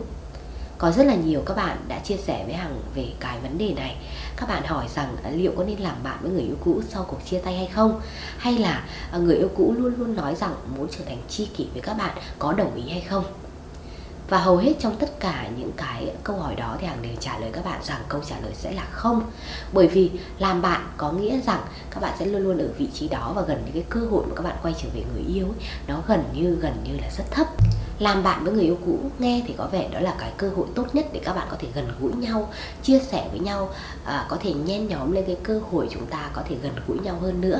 có 0.77 0.91
rất 0.91 1.03
là 1.03 1.15
nhiều 1.15 1.41
các 1.45 1.53
bạn 1.57 1.77
đã 1.87 1.99
chia 1.99 2.17
sẻ 2.17 2.43
với 2.45 2.53
hằng 2.53 2.81
về 2.95 3.07
cái 3.19 3.39
vấn 3.39 3.57
đề 3.57 3.73
này. 3.73 3.95
Các 4.37 4.49
bạn 4.49 4.63
hỏi 4.65 4.85
rằng 4.95 5.15
liệu 5.31 5.51
có 5.57 5.63
nên 5.63 5.79
làm 5.79 5.95
bạn 6.03 6.17
với 6.21 6.31
người 6.31 6.43
yêu 6.43 6.55
cũ 6.63 6.81
sau 6.89 7.03
cuộc 7.03 7.25
chia 7.25 7.39
tay 7.39 7.57
hay 7.57 7.67
không? 7.67 8.01
Hay 8.37 8.57
là 8.57 8.83
à, 9.11 9.17
người 9.17 9.35
yêu 9.35 9.49
cũ 9.55 9.73
luôn 9.77 9.93
luôn 9.97 10.15
nói 10.15 10.35
rằng 10.35 10.55
muốn 10.77 10.87
trở 10.91 11.05
thành 11.05 11.17
tri 11.29 11.45
kỷ 11.45 11.67
với 11.73 11.81
các 11.81 11.93
bạn 11.93 12.17
có 12.39 12.53
đồng 12.53 12.75
ý 12.75 12.89
hay 12.89 13.01
không? 13.01 13.23
Và 14.29 14.37
hầu 14.37 14.57
hết 14.57 14.73
trong 14.79 14.95
tất 14.95 15.19
cả 15.19 15.49
những 15.57 15.71
cái 15.77 16.11
câu 16.23 16.37
hỏi 16.37 16.55
đó 16.55 16.77
thì 16.79 16.87
hằng 16.87 17.01
đều 17.01 17.15
trả 17.19 17.37
lời 17.37 17.49
các 17.53 17.65
bạn 17.65 17.79
rằng 17.83 18.01
câu 18.09 18.21
trả 18.29 18.39
lời 18.39 18.51
sẽ 18.53 18.71
là 18.71 18.85
không. 18.91 19.31
Bởi 19.73 19.87
vì 19.87 20.11
làm 20.39 20.61
bạn 20.61 20.81
có 20.97 21.11
nghĩa 21.11 21.39
rằng 21.41 21.61
các 21.91 21.99
bạn 22.01 22.15
sẽ 22.19 22.25
luôn 22.25 22.41
luôn 22.41 22.57
ở 22.57 22.67
vị 22.77 22.87
trí 22.93 23.07
đó 23.07 23.31
và 23.35 23.41
gần 23.41 23.61
những 23.65 23.73
cái 23.73 23.83
cơ 23.89 23.99
hội 23.99 24.25
mà 24.25 24.35
các 24.35 24.43
bạn 24.43 24.55
quay 24.61 24.73
trở 24.81 24.89
về 24.93 25.03
người 25.13 25.23
yêu 25.35 25.45
ấy, 25.45 25.67
nó 25.87 26.01
gần 26.07 26.23
như 26.33 26.55
gần 26.55 26.73
như 26.83 26.97
là 27.01 27.09
rất 27.17 27.23
thấp 27.31 27.47
làm 27.99 28.23
bạn 28.23 28.43
với 28.43 28.53
người 28.53 28.63
yêu 28.63 28.77
cũ 28.85 28.99
nghe 29.19 29.43
thì 29.47 29.53
có 29.57 29.67
vẻ 29.71 29.89
đó 29.93 29.99
là 29.99 30.15
cái 30.19 30.31
cơ 30.37 30.49
hội 30.55 30.67
tốt 30.75 30.87
nhất 30.93 31.05
để 31.13 31.19
các 31.23 31.33
bạn 31.33 31.47
có 31.51 31.57
thể 31.59 31.67
gần 31.75 31.91
gũi 31.99 32.11
nhau 32.13 32.53
chia 32.83 32.99
sẻ 32.99 33.27
với 33.31 33.39
nhau 33.39 33.69
à, 34.05 34.25
có 34.29 34.37
thể 34.41 34.53
nhen 34.53 34.87
nhóm 34.87 35.11
lên 35.11 35.23
cái 35.27 35.37
cơ 35.43 35.59
hội 35.71 35.87
chúng 35.91 36.05
ta 36.05 36.29
có 36.33 36.41
thể 36.49 36.55
gần 36.63 36.73
gũi 36.87 36.97
nhau 36.99 37.17
hơn 37.21 37.41
nữa 37.41 37.59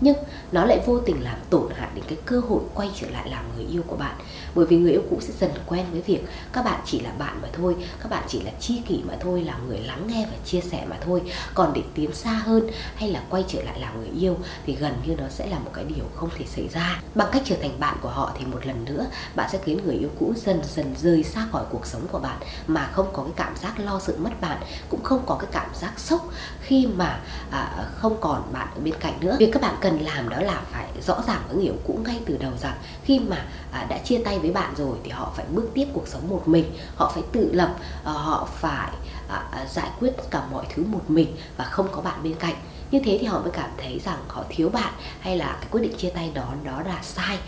nhưng 0.00 0.16
nó 0.52 0.64
lại 0.64 0.80
vô 0.86 0.98
tình 0.98 1.24
làm 1.24 1.36
tổn 1.50 1.72
hại 1.76 1.88
đến 1.94 2.04
cái 2.08 2.18
cơ 2.26 2.40
hội 2.48 2.60
quay 2.74 2.90
trở 3.00 3.10
lại 3.10 3.30
làm 3.30 3.44
người 3.56 3.66
yêu 3.66 3.82
của 3.86 3.96
bạn. 3.96 4.16
Bởi 4.54 4.66
vì 4.66 4.76
người 4.76 4.92
yêu 4.92 5.02
cũ 5.10 5.18
sẽ 5.20 5.32
dần 5.40 5.50
quen 5.66 5.86
với 5.92 6.00
việc 6.00 6.24
các 6.52 6.64
bạn 6.64 6.80
chỉ 6.84 7.00
là 7.00 7.10
bạn 7.18 7.38
mà 7.42 7.48
thôi 7.52 7.76
các 8.02 8.10
bạn 8.10 8.24
chỉ 8.28 8.40
là 8.40 8.50
chi 8.60 8.82
kỷ 8.88 9.02
mà 9.08 9.14
thôi 9.20 9.42
là 9.42 9.58
người 9.68 9.78
lắng 9.78 10.06
nghe 10.06 10.26
và 10.30 10.36
chia 10.44 10.60
sẻ 10.60 10.86
mà 10.90 10.96
thôi. 11.00 11.22
Còn 11.54 11.72
để 11.72 11.82
tiến 11.94 12.12
xa 12.12 12.30
hơn 12.30 12.70
hay 12.96 13.10
là 13.10 13.22
quay 13.30 13.44
trở 13.48 13.62
lại 13.62 13.80
làm 13.80 13.98
người 13.98 14.10
yêu 14.20 14.36
thì 14.66 14.74
gần 14.74 14.94
như 15.06 15.16
nó 15.16 15.28
sẽ 15.28 15.46
là 15.46 15.58
một 15.58 15.70
cái 15.74 15.84
điều 15.84 16.04
không 16.14 16.30
thể 16.38 16.44
xảy 16.46 16.68
ra. 16.68 17.00
Bằng 17.14 17.28
cách 17.32 17.42
trở 17.44 17.56
thành 17.62 17.80
bạn 17.80 17.96
của 18.02 18.08
họ 18.08 18.32
thì 18.38 18.44
một 18.44 18.66
lần 18.66 18.84
nữa 18.84 19.06
bạn 19.34 19.48
sẽ 19.52 19.58
khiến 19.64 19.78
người 19.84 19.94
yêu 19.94 20.08
cũ 20.18 20.32
dần 20.36 20.60
dần 20.74 20.94
rời 21.02 21.22
xa 21.22 21.46
khỏi 21.52 21.64
cuộc 21.70 21.86
sống 21.86 22.02
của 22.12 22.18
bạn 22.18 22.36
mà 22.66 22.90
không 22.92 23.06
có 23.12 23.22
cái 23.22 23.32
cảm 23.36 23.56
giác 23.56 23.80
lo 23.80 24.00
sợ 24.00 24.12
mất 24.18 24.40
bạn 24.40 24.58
cũng 24.88 25.02
không 25.02 25.22
có 25.26 25.34
cái 25.34 25.50
cảm 25.52 25.70
giác 25.74 25.92
sốc 25.96 26.28
khi 26.60 26.86
mà 26.96 27.20
à, 27.50 27.88
không 27.96 28.16
còn 28.20 28.52
bạn 28.52 28.68
ở 28.74 28.80
bên 28.80 28.94
cạnh 29.00 29.14
nữa. 29.20 29.36
Việc 29.38 29.50
các 29.52 29.62
bạn 29.62 29.74
cần 29.86 30.00
làm 30.00 30.28
đó 30.28 30.40
là 30.40 30.62
phải 30.70 30.86
rõ 31.06 31.22
ràng 31.26 31.42
với 31.48 31.56
người 31.56 31.64
yêu 31.64 31.74
cũ 31.86 31.98
ngay 32.06 32.20
từ 32.26 32.36
đầu 32.36 32.52
rằng 32.62 32.76
khi 33.04 33.18
mà 33.18 33.46
à, 33.72 33.86
đã 33.88 33.98
chia 33.98 34.18
tay 34.24 34.38
với 34.38 34.50
bạn 34.50 34.74
rồi 34.76 34.96
thì 35.04 35.10
họ 35.10 35.32
phải 35.36 35.46
bước 35.50 35.70
tiếp 35.74 35.86
cuộc 35.92 36.08
sống 36.08 36.28
một 36.28 36.48
mình 36.48 36.64
họ 36.96 37.12
phải 37.14 37.22
tự 37.32 37.50
lập 37.52 37.74
à, 38.04 38.12
họ 38.12 38.48
phải 38.52 38.90
à, 39.28 39.44
à 39.52 39.66
giải 39.66 39.90
quyết 40.00 40.10
tất 40.16 40.24
cả 40.30 40.42
mọi 40.52 40.64
thứ 40.74 40.84
một 40.84 41.10
mình 41.10 41.36
và 41.56 41.64
không 41.64 41.88
có 41.92 42.00
bạn 42.00 42.22
bên 42.22 42.34
cạnh. 42.34 42.54
Như 42.90 43.00
thế 43.04 43.18
thì 43.20 43.26
họ 43.26 43.40
mới 43.40 43.50
cảm 43.50 43.70
thấy 43.78 44.00
rằng 44.04 44.18
họ 44.28 44.44
thiếu 44.48 44.68
bạn 44.68 44.92
hay 45.20 45.36
là 45.36 45.56
cái 45.60 45.68
quyết 45.70 45.80
định 45.80 45.96
chia 45.96 46.10
tay 46.10 46.30
đó 46.34 46.54
đó 46.64 46.82
là 46.86 46.98
sai 47.02 47.38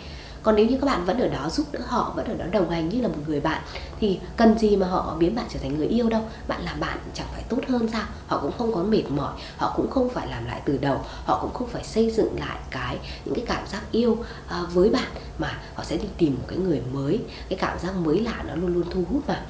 còn 0.43 0.55
nếu 0.55 0.65
như 0.65 0.77
các 0.81 0.85
bạn 0.85 1.05
vẫn 1.05 1.19
ở 1.19 1.27
đó 1.27 1.49
giúp 1.49 1.65
đỡ 1.71 1.79
họ 1.87 2.13
vẫn 2.15 2.25
ở 2.25 2.33
đó 2.33 2.45
đồng 2.51 2.69
hành 2.69 2.89
như 2.89 3.01
là 3.01 3.07
một 3.07 3.17
người 3.27 3.39
bạn 3.39 3.61
thì 3.99 4.19
cần 4.37 4.59
gì 4.59 4.75
mà 4.75 4.87
họ 4.87 5.15
biến 5.19 5.35
bạn 5.35 5.45
trở 5.49 5.59
thành 5.59 5.77
người 5.77 5.87
yêu 5.87 6.09
đâu? 6.09 6.21
Bạn 6.47 6.61
làm 6.61 6.79
bạn 6.79 6.97
chẳng 7.13 7.27
phải 7.33 7.43
tốt 7.49 7.59
hơn 7.67 7.87
sao? 7.91 8.05
Họ 8.27 8.39
cũng 8.41 8.51
không 8.57 8.73
có 8.73 8.83
mệt 8.83 9.03
mỏi 9.09 9.33
họ 9.57 9.73
cũng 9.75 9.89
không 9.89 10.09
phải 10.09 10.27
làm 10.27 10.45
lại 10.45 10.61
từ 10.65 10.77
đầu 10.77 11.01
họ 11.25 11.39
cũng 11.41 11.53
không 11.53 11.67
phải 11.67 11.83
xây 11.83 12.11
dựng 12.11 12.39
lại 12.39 12.57
cái 12.69 12.97
những 13.25 13.35
cái 13.35 13.45
cảm 13.47 13.67
giác 13.67 13.81
yêu 13.91 14.11
uh, 14.11 14.73
với 14.73 14.89
bạn 14.89 15.09
mà 15.37 15.59
họ 15.75 15.83
sẽ 15.83 15.97
đi 15.97 16.07
tìm 16.17 16.35
một 16.35 16.45
cái 16.47 16.57
người 16.57 16.81
mới. 16.93 17.19
Cái 17.49 17.59
cảm 17.59 17.79
giác 17.79 17.95
mới 17.95 18.19
lạ 18.19 18.43
nó 18.47 18.55
luôn 18.55 18.73
luôn 18.73 18.83
thu 18.91 19.03
hút 19.11 19.27
vào. 19.27 19.41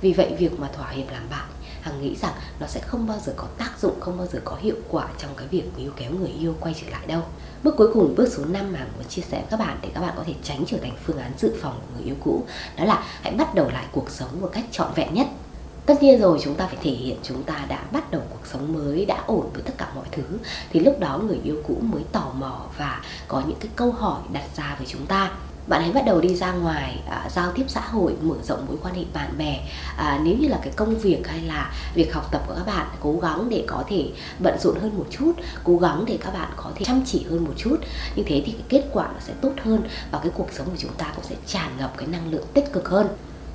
Vì 0.00 0.12
vậy 0.12 0.34
việc 0.38 0.60
mà 0.60 0.68
thỏa 0.72 0.90
hiệp 0.90 1.10
làm 1.10 1.22
bạn 1.30 1.48
hằng 1.82 2.02
nghĩ 2.02 2.16
rằng 2.16 2.32
nó 2.60 2.66
sẽ 2.66 2.80
không 2.80 3.06
bao 3.06 3.18
giờ 3.24 3.32
có 3.36 3.46
tác 3.58 3.70
dụng, 3.80 4.00
không 4.00 4.18
bao 4.18 4.26
giờ 4.26 4.40
có 4.44 4.56
hiệu 4.60 4.76
quả 4.88 5.06
trong 5.18 5.30
cái 5.36 5.46
việc 5.46 5.64
níu 5.76 5.90
kéo 5.96 6.10
người 6.12 6.32
yêu 6.40 6.54
quay 6.60 6.74
trở 6.80 6.90
lại 6.90 7.06
đâu. 7.06 7.22
Bước 7.62 7.74
cuối 7.76 7.90
cùng, 7.94 8.14
bước 8.16 8.28
số 8.32 8.44
5 8.44 8.72
mà 8.72 8.86
muốn 8.96 9.04
chia 9.08 9.22
sẻ 9.22 9.38
với 9.38 9.46
các 9.50 9.60
bạn 9.60 9.78
để 9.82 9.88
các 9.94 10.00
bạn 10.00 10.14
có 10.16 10.24
thể 10.26 10.34
tránh 10.42 10.64
trở 10.66 10.78
thành 10.78 10.96
phương 11.04 11.18
án 11.18 11.32
dự 11.38 11.54
phòng 11.62 11.80
của 11.80 11.94
người 11.96 12.04
yêu 12.04 12.16
cũ, 12.24 12.44
đó 12.76 12.84
là 12.84 13.04
hãy 13.22 13.34
bắt 13.34 13.54
đầu 13.54 13.70
lại 13.70 13.84
cuộc 13.92 14.10
sống 14.10 14.40
một 14.40 14.50
cách 14.52 14.64
trọn 14.70 14.92
vẹn 14.94 15.14
nhất. 15.14 15.26
Tất 15.86 16.02
nhiên 16.02 16.20
rồi, 16.20 16.38
chúng 16.42 16.54
ta 16.54 16.66
phải 16.66 16.76
thể 16.82 16.90
hiện 16.90 17.16
chúng 17.22 17.42
ta 17.42 17.64
đã 17.68 17.84
bắt 17.92 18.10
đầu 18.10 18.22
cuộc 18.30 18.46
sống 18.46 18.72
mới, 18.72 19.04
đã 19.04 19.24
ổn 19.26 19.50
với 19.52 19.62
tất 19.62 19.72
cả 19.78 19.92
mọi 19.94 20.04
thứ. 20.12 20.22
Thì 20.70 20.80
lúc 20.80 21.00
đó 21.00 21.18
người 21.18 21.40
yêu 21.44 21.62
cũ 21.68 21.76
mới 21.80 22.02
tò 22.12 22.32
mò 22.34 22.60
và 22.78 23.00
có 23.28 23.42
những 23.46 23.58
cái 23.60 23.70
câu 23.76 23.92
hỏi 23.92 24.20
đặt 24.32 24.44
ra 24.56 24.74
với 24.78 24.86
chúng 24.86 25.06
ta 25.06 25.30
bạn 25.66 25.82
hãy 25.82 25.92
bắt 25.92 26.04
đầu 26.06 26.20
đi 26.20 26.34
ra 26.34 26.52
ngoài 26.52 27.00
à, 27.10 27.28
giao 27.30 27.52
tiếp 27.52 27.64
xã 27.68 27.80
hội 27.80 28.16
mở 28.22 28.34
rộng 28.42 28.66
mối 28.68 28.76
quan 28.82 28.94
hệ 28.94 29.04
bạn 29.14 29.38
bè. 29.38 29.60
À, 29.96 30.20
nếu 30.24 30.36
như 30.36 30.48
là 30.48 30.58
cái 30.62 30.72
công 30.76 30.98
việc 30.98 31.28
hay 31.28 31.40
là 31.40 31.72
việc 31.94 32.14
học 32.14 32.28
tập 32.32 32.42
của 32.46 32.54
các 32.54 32.66
bạn 32.66 32.86
cố 33.00 33.18
gắng 33.22 33.48
để 33.48 33.64
có 33.66 33.84
thể 33.88 34.10
bận 34.38 34.58
rộn 34.60 34.76
hơn 34.80 34.98
một 34.98 35.06
chút 35.10 35.32
cố 35.64 35.76
gắng 35.76 36.04
để 36.06 36.18
các 36.20 36.34
bạn 36.34 36.48
có 36.56 36.70
thể 36.74 36.84
chăm 36.84 37.02
chỉ 37.06 37.26
hơn 37.30 37.44
một 37.44 37.54
chút 37.56 37.76
như 38.16 38.22
thế 38.26 38.42
thì 38.46 38.52
cái 38.52 38.64
kết 38.68 38.88
quả 38.92 39.08
nó 39.14 39.20
sẽ 39.20 39.32
tốt 39.40 39.52
hơn 39.64 39.82
và 40.10 40.18
cái 40.22 40.32
cuộc 40.34 40.48
sống 40.52 40.66
của 40.66 40.76
chúng 40.78 40.94
ta 40.98 41.06
cũng 41.16 41.24
sẽ 41.24 41.34
tràn 41.46 41.70
ngập 41.78 41.94
cái 41.96 42.06
năng 42.06 42.30
lượng 42.30 42.46
tích 42.54 42.72
cực 42.72 42.88
hơn 42.88 43.08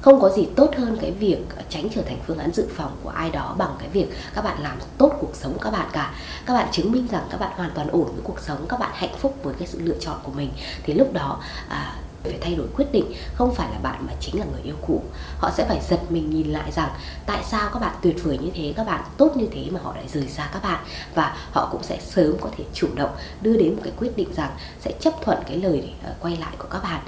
không 0.08 0.22
có 0.22 0.30
gì 0.30 0.48
tốt 0.56 0.72
hơn 0.78 0.98
cái 1.02 1.12
việc 1.12 1.38
tránh 1.70 1.88
trở 1.96 2.02
thành 2.02 2.18
phương 2.28 2.38
án 2.38 2.52
dự 2.54 2.68
phòng 2.76 2.98
của 3.04 3.10
ai 3.10 3.30
đó 3.30 3.56
bằng 3.58 3.76
cái 3.80 3.90
việc 3.90 4.08
các 4.34 4.44
bạn 4.44 4.64
làm 4.64 4.80
tốt 4.98 5.14
cuộc 5.20 5.36
sống 5.36 5.58
các 5.62 5.72
bạn 5.72 5.90
cả. 5.94 6.14
Các 6.46 6.54
bạn 6.54 6.68
chứng 6.72 6.92
minh 6.92 7.08
rằng 7.12 7.28
các 7.32 7.40
bạn 7.40 7.52
hoàn 7.56 7.72
toàn 7.76 7.88
ổn 7.88 8.06
với 8.06 8.22
cuộc 8.24 8.40
sống 8.40 8.66
các 8.70 8.80
bạn 8.80 8.92
hạnh 8.94 9.16
phúc 9.20 9.36
với 9.44 9.54
cái 9.60 9.68
sự 9.68 9.80
lựa 9.82 9.98
chọn 10.00 10.16
của 10.24 10.32
mình. 10.32 10.52
Thì 10.84 10.94
lúc 10.94 11.14
đó 11.14 11.40
à, 11.70 11.96
phải 12.24 12.38
thay 12.42 12.56
đổi 12.56 12.68
quyết 12.76 12.92
định 12.92 13.14
không 13.34 13.56
phải 13.56 13.70
là 13.72 13.80
bạn 13.80 14.06
mà 14.08 14.14
chính 14.20 14.40
là 14.40 14.46
người 14.52 14.62
yêu 14.64 14.76
cũ. 14.88 15.02
Họ 15.38 15.52
sẽ 15.52 15.66
phải 15.66 15.80
giật 15.90 16.00
mình 16.10 16.30
nhìn 16.30 16.48
lại 16.48 16.72
rằng 16.72 16.90
tại 17.26 17.44
sao 17.44 17.70
các 17.74 17.80
bạn 17.80 17.96
tuyệt 18.02 18.24
vời 18.24 18.38
như 18.38 18.50
thế 18.56 18.74
các 18.78 18.86
bạn 18.86 19.04
tốt 19.18 19.32
như 19.36 19.48
thế 19.52 19.68
mà 19.72 19.80
họ 19.84 19.96
lại 19.96 20.06
rời 20.14 20.28
xa 20.28 20.50
các 20.54 20.64
bạn. 20.64 20.84
Và 21.16 21.38
họ 21.52 21.70
cũng 21.72 21.84
sẽ 21.84 22.00
sớm 22.02 22.36
có 22.42 22.50
thể 22.58 22.64
chủ 22.74 22.88
động 22.96 23.12
đưa 23.42 23.58
đến 23.58 23.76
một 23.76 23.82
cái 23.84 23.94
quyết 24.00 24.18
định 24.18 24.34
rằng 24.36 24.52
sẽ 24.82 24.92
chấp 25.00 25.14
thuận 25.22 25.38
cái 25.48 25.58
lời 25.58 25.84
để 26.04 26.12
quay 26.22 26.38
lại 26.38 26.54
của 26.58 26.68
các 26.72 26.84
bạn 26.84 27.02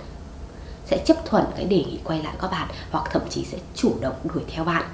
sẽ 0.90 1.04
chấp 1.06 1.18
thuận 1.26 1.46
cái 1.56 1.66
đề 1.66 1.78
nghị 1.78 2.00
quay 2.04 2.24
lại 2.24 2.34
các 2.42 2.52
bạn 2.52 2.68
hoặc 2.92 3.10
thậm 3.12 3.22
chí 3.30 3.46
sẽ 3.46 3.58
chủ 3.76 3.96
động 4.02 4.16
đuổi 4.24 4.44
theo 4.48 4.64
bạn 4.64 4.86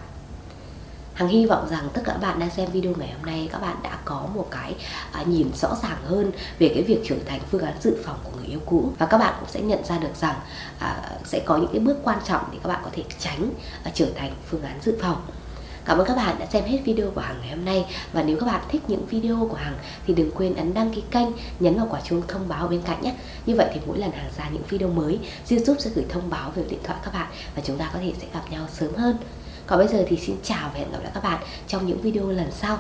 Hằng 1.16 1.28
hy 1.28 1.46
vọng 1.46 1.68
rằng 1.70 1.90
tất 1.94 2.02
cả 2.06 2.12
các 2.12 2.22
bạn 2.22 2.40
đang 2.40 2.50
xem 2.50 2.72
video 2.72 2.94
ngày 2.98 3.12
hôm 3.18 3.26
nay 3.26 3.50
các 3.52 3.62
bạn 3.62 3.76
đã 3.84 3.98
có 4.06 4.28
một 4.36 4.48
cái 4.52 4.76
à, 5.12 5.24
nhìn 5.24 5.48
rõ 5.56 5.76
ràng 5.84 5.98
hơn 6.04 6.32
về 6.60 6.72
cái 6.74 6.84
việc 6.84 7.00
trở 7.06 7.16
thành 7.26 7.42
phương 7.52 7.62
án 7.62 7.74
dự 7.82 7.98
phòng 8.06 8.18
của 8.24 8.32
người 8.38 8.48
yêu 8.48 8.60
cũ 8.66 8.92
và 9.00 9.06
các 9.06 9.18
bạn 9.18 9.34
cũng 9.40 9.50
sẽ 9.50 9.62
nhận 9.62 9.86
ra 9.86 9.98
được 9.98 10.16
rằng 10.22 10.36
à, 10.80 11.12
sẽ 11.26 11.42
có 11.46 11.58
những 11.58 11.70
cái 11.72 11.80
bước 11.80 11.98
quan 12.04 12.20
trọng 12.28 12.42
để 12.52 12.58
các 12.64 12.70
bạn 12.70 12.82
có 12.84 12.90
thể 12.94 13.04
tránh 13.20 13.50
à, 13.84 13.92
trở 13.94 14.08
thành 14.16 14.32
phương 14.50 14.64
án 14.64 14.80
dự 14.82 14.98
phòng. 15.02 15.22
Cảm 15.86 15.98
ơn 15.98 16.08
các 16.08 16.16
bạn 16.16 16.36
đã 16.40 16.46
xem 16.46 16.64
hết 16.64 16.80
video 16.86 17.12
của 17.12 17.22
Hằng 17.22 17.38
ngày 17.42 17.50
hôm 17.50 17.66
nay. 17.66 17.86
Và 18.14 18.24
nếu 18.24 18.38
các 18.40 18.46
bạn 18.46 18.62
thích 18.70 18.82
những 18.88 19.06
video 19.06 19.48
của 19.50 19.58
Hằng 19.58 19.78
Thì 20.08 20.14
đừng 20.14 20.32
quên 20.32 20.56
ấn 20.56 20.74
đăng 20.74 20.94
ký 20.94 21.04
kênh, 21.12 21.28
Nhấn 21.60 21.78
vào 21.78 21.88
quả 21.90 22.02
chuông 22.02 22.22
thông 22.28 22.48
báo 22.48 22.68
bên 22.68 22.82
cạnh 22.82 23.02
nhé. 23.02 23.14
Như 23.46 23.56
vậy 23.56 23.68
thì 23.74 23.80
mỗi 23.86 23.98
lần 23.98 24.12
Hằng 24.12 24.30
ra 24.38 24.50
những 24.50 24.64
video 24.70 24.90
mới, 24.90 25.20
Youtube 25.50 25.80
sẽ 25.80 25.90
gửi 25.96 26.06
thông 26.10 26.30
báo 26.30 26.52
về 26.56 26.64
điện 26.70 26.80
thoại 26.84 27.00
các 27.04 27.14
bạn 27.14 27.28
Và 27.56 27.62
chúng 27.66 27.78
ta 27.78 27.90
có 27.94 28.00
thể 28.00 28.14
sẽ 28.22 28.28
gặp 28.34 28.44
nhau 28.52 28.68
sớm 28.74 28.94
hơn. 28.96 29.18
Còn 29.68 29.80
bây 29.80 29.88
giờ 29.88 30.06
thì 30.08 30.18
xin 30.18 30.36
chào 30.44 30.70
và 30.74 30.80
hẹn 30.80 30.92
gặp 30.92 31.00
lại 31.04 31.12
các 31.14 31.24
bạn 31.24 31.40
trong 31.68 31.88
những 31.88 32.02
video 32.02 32.30
lần 32.30 32.52
sau. 32.52 32.80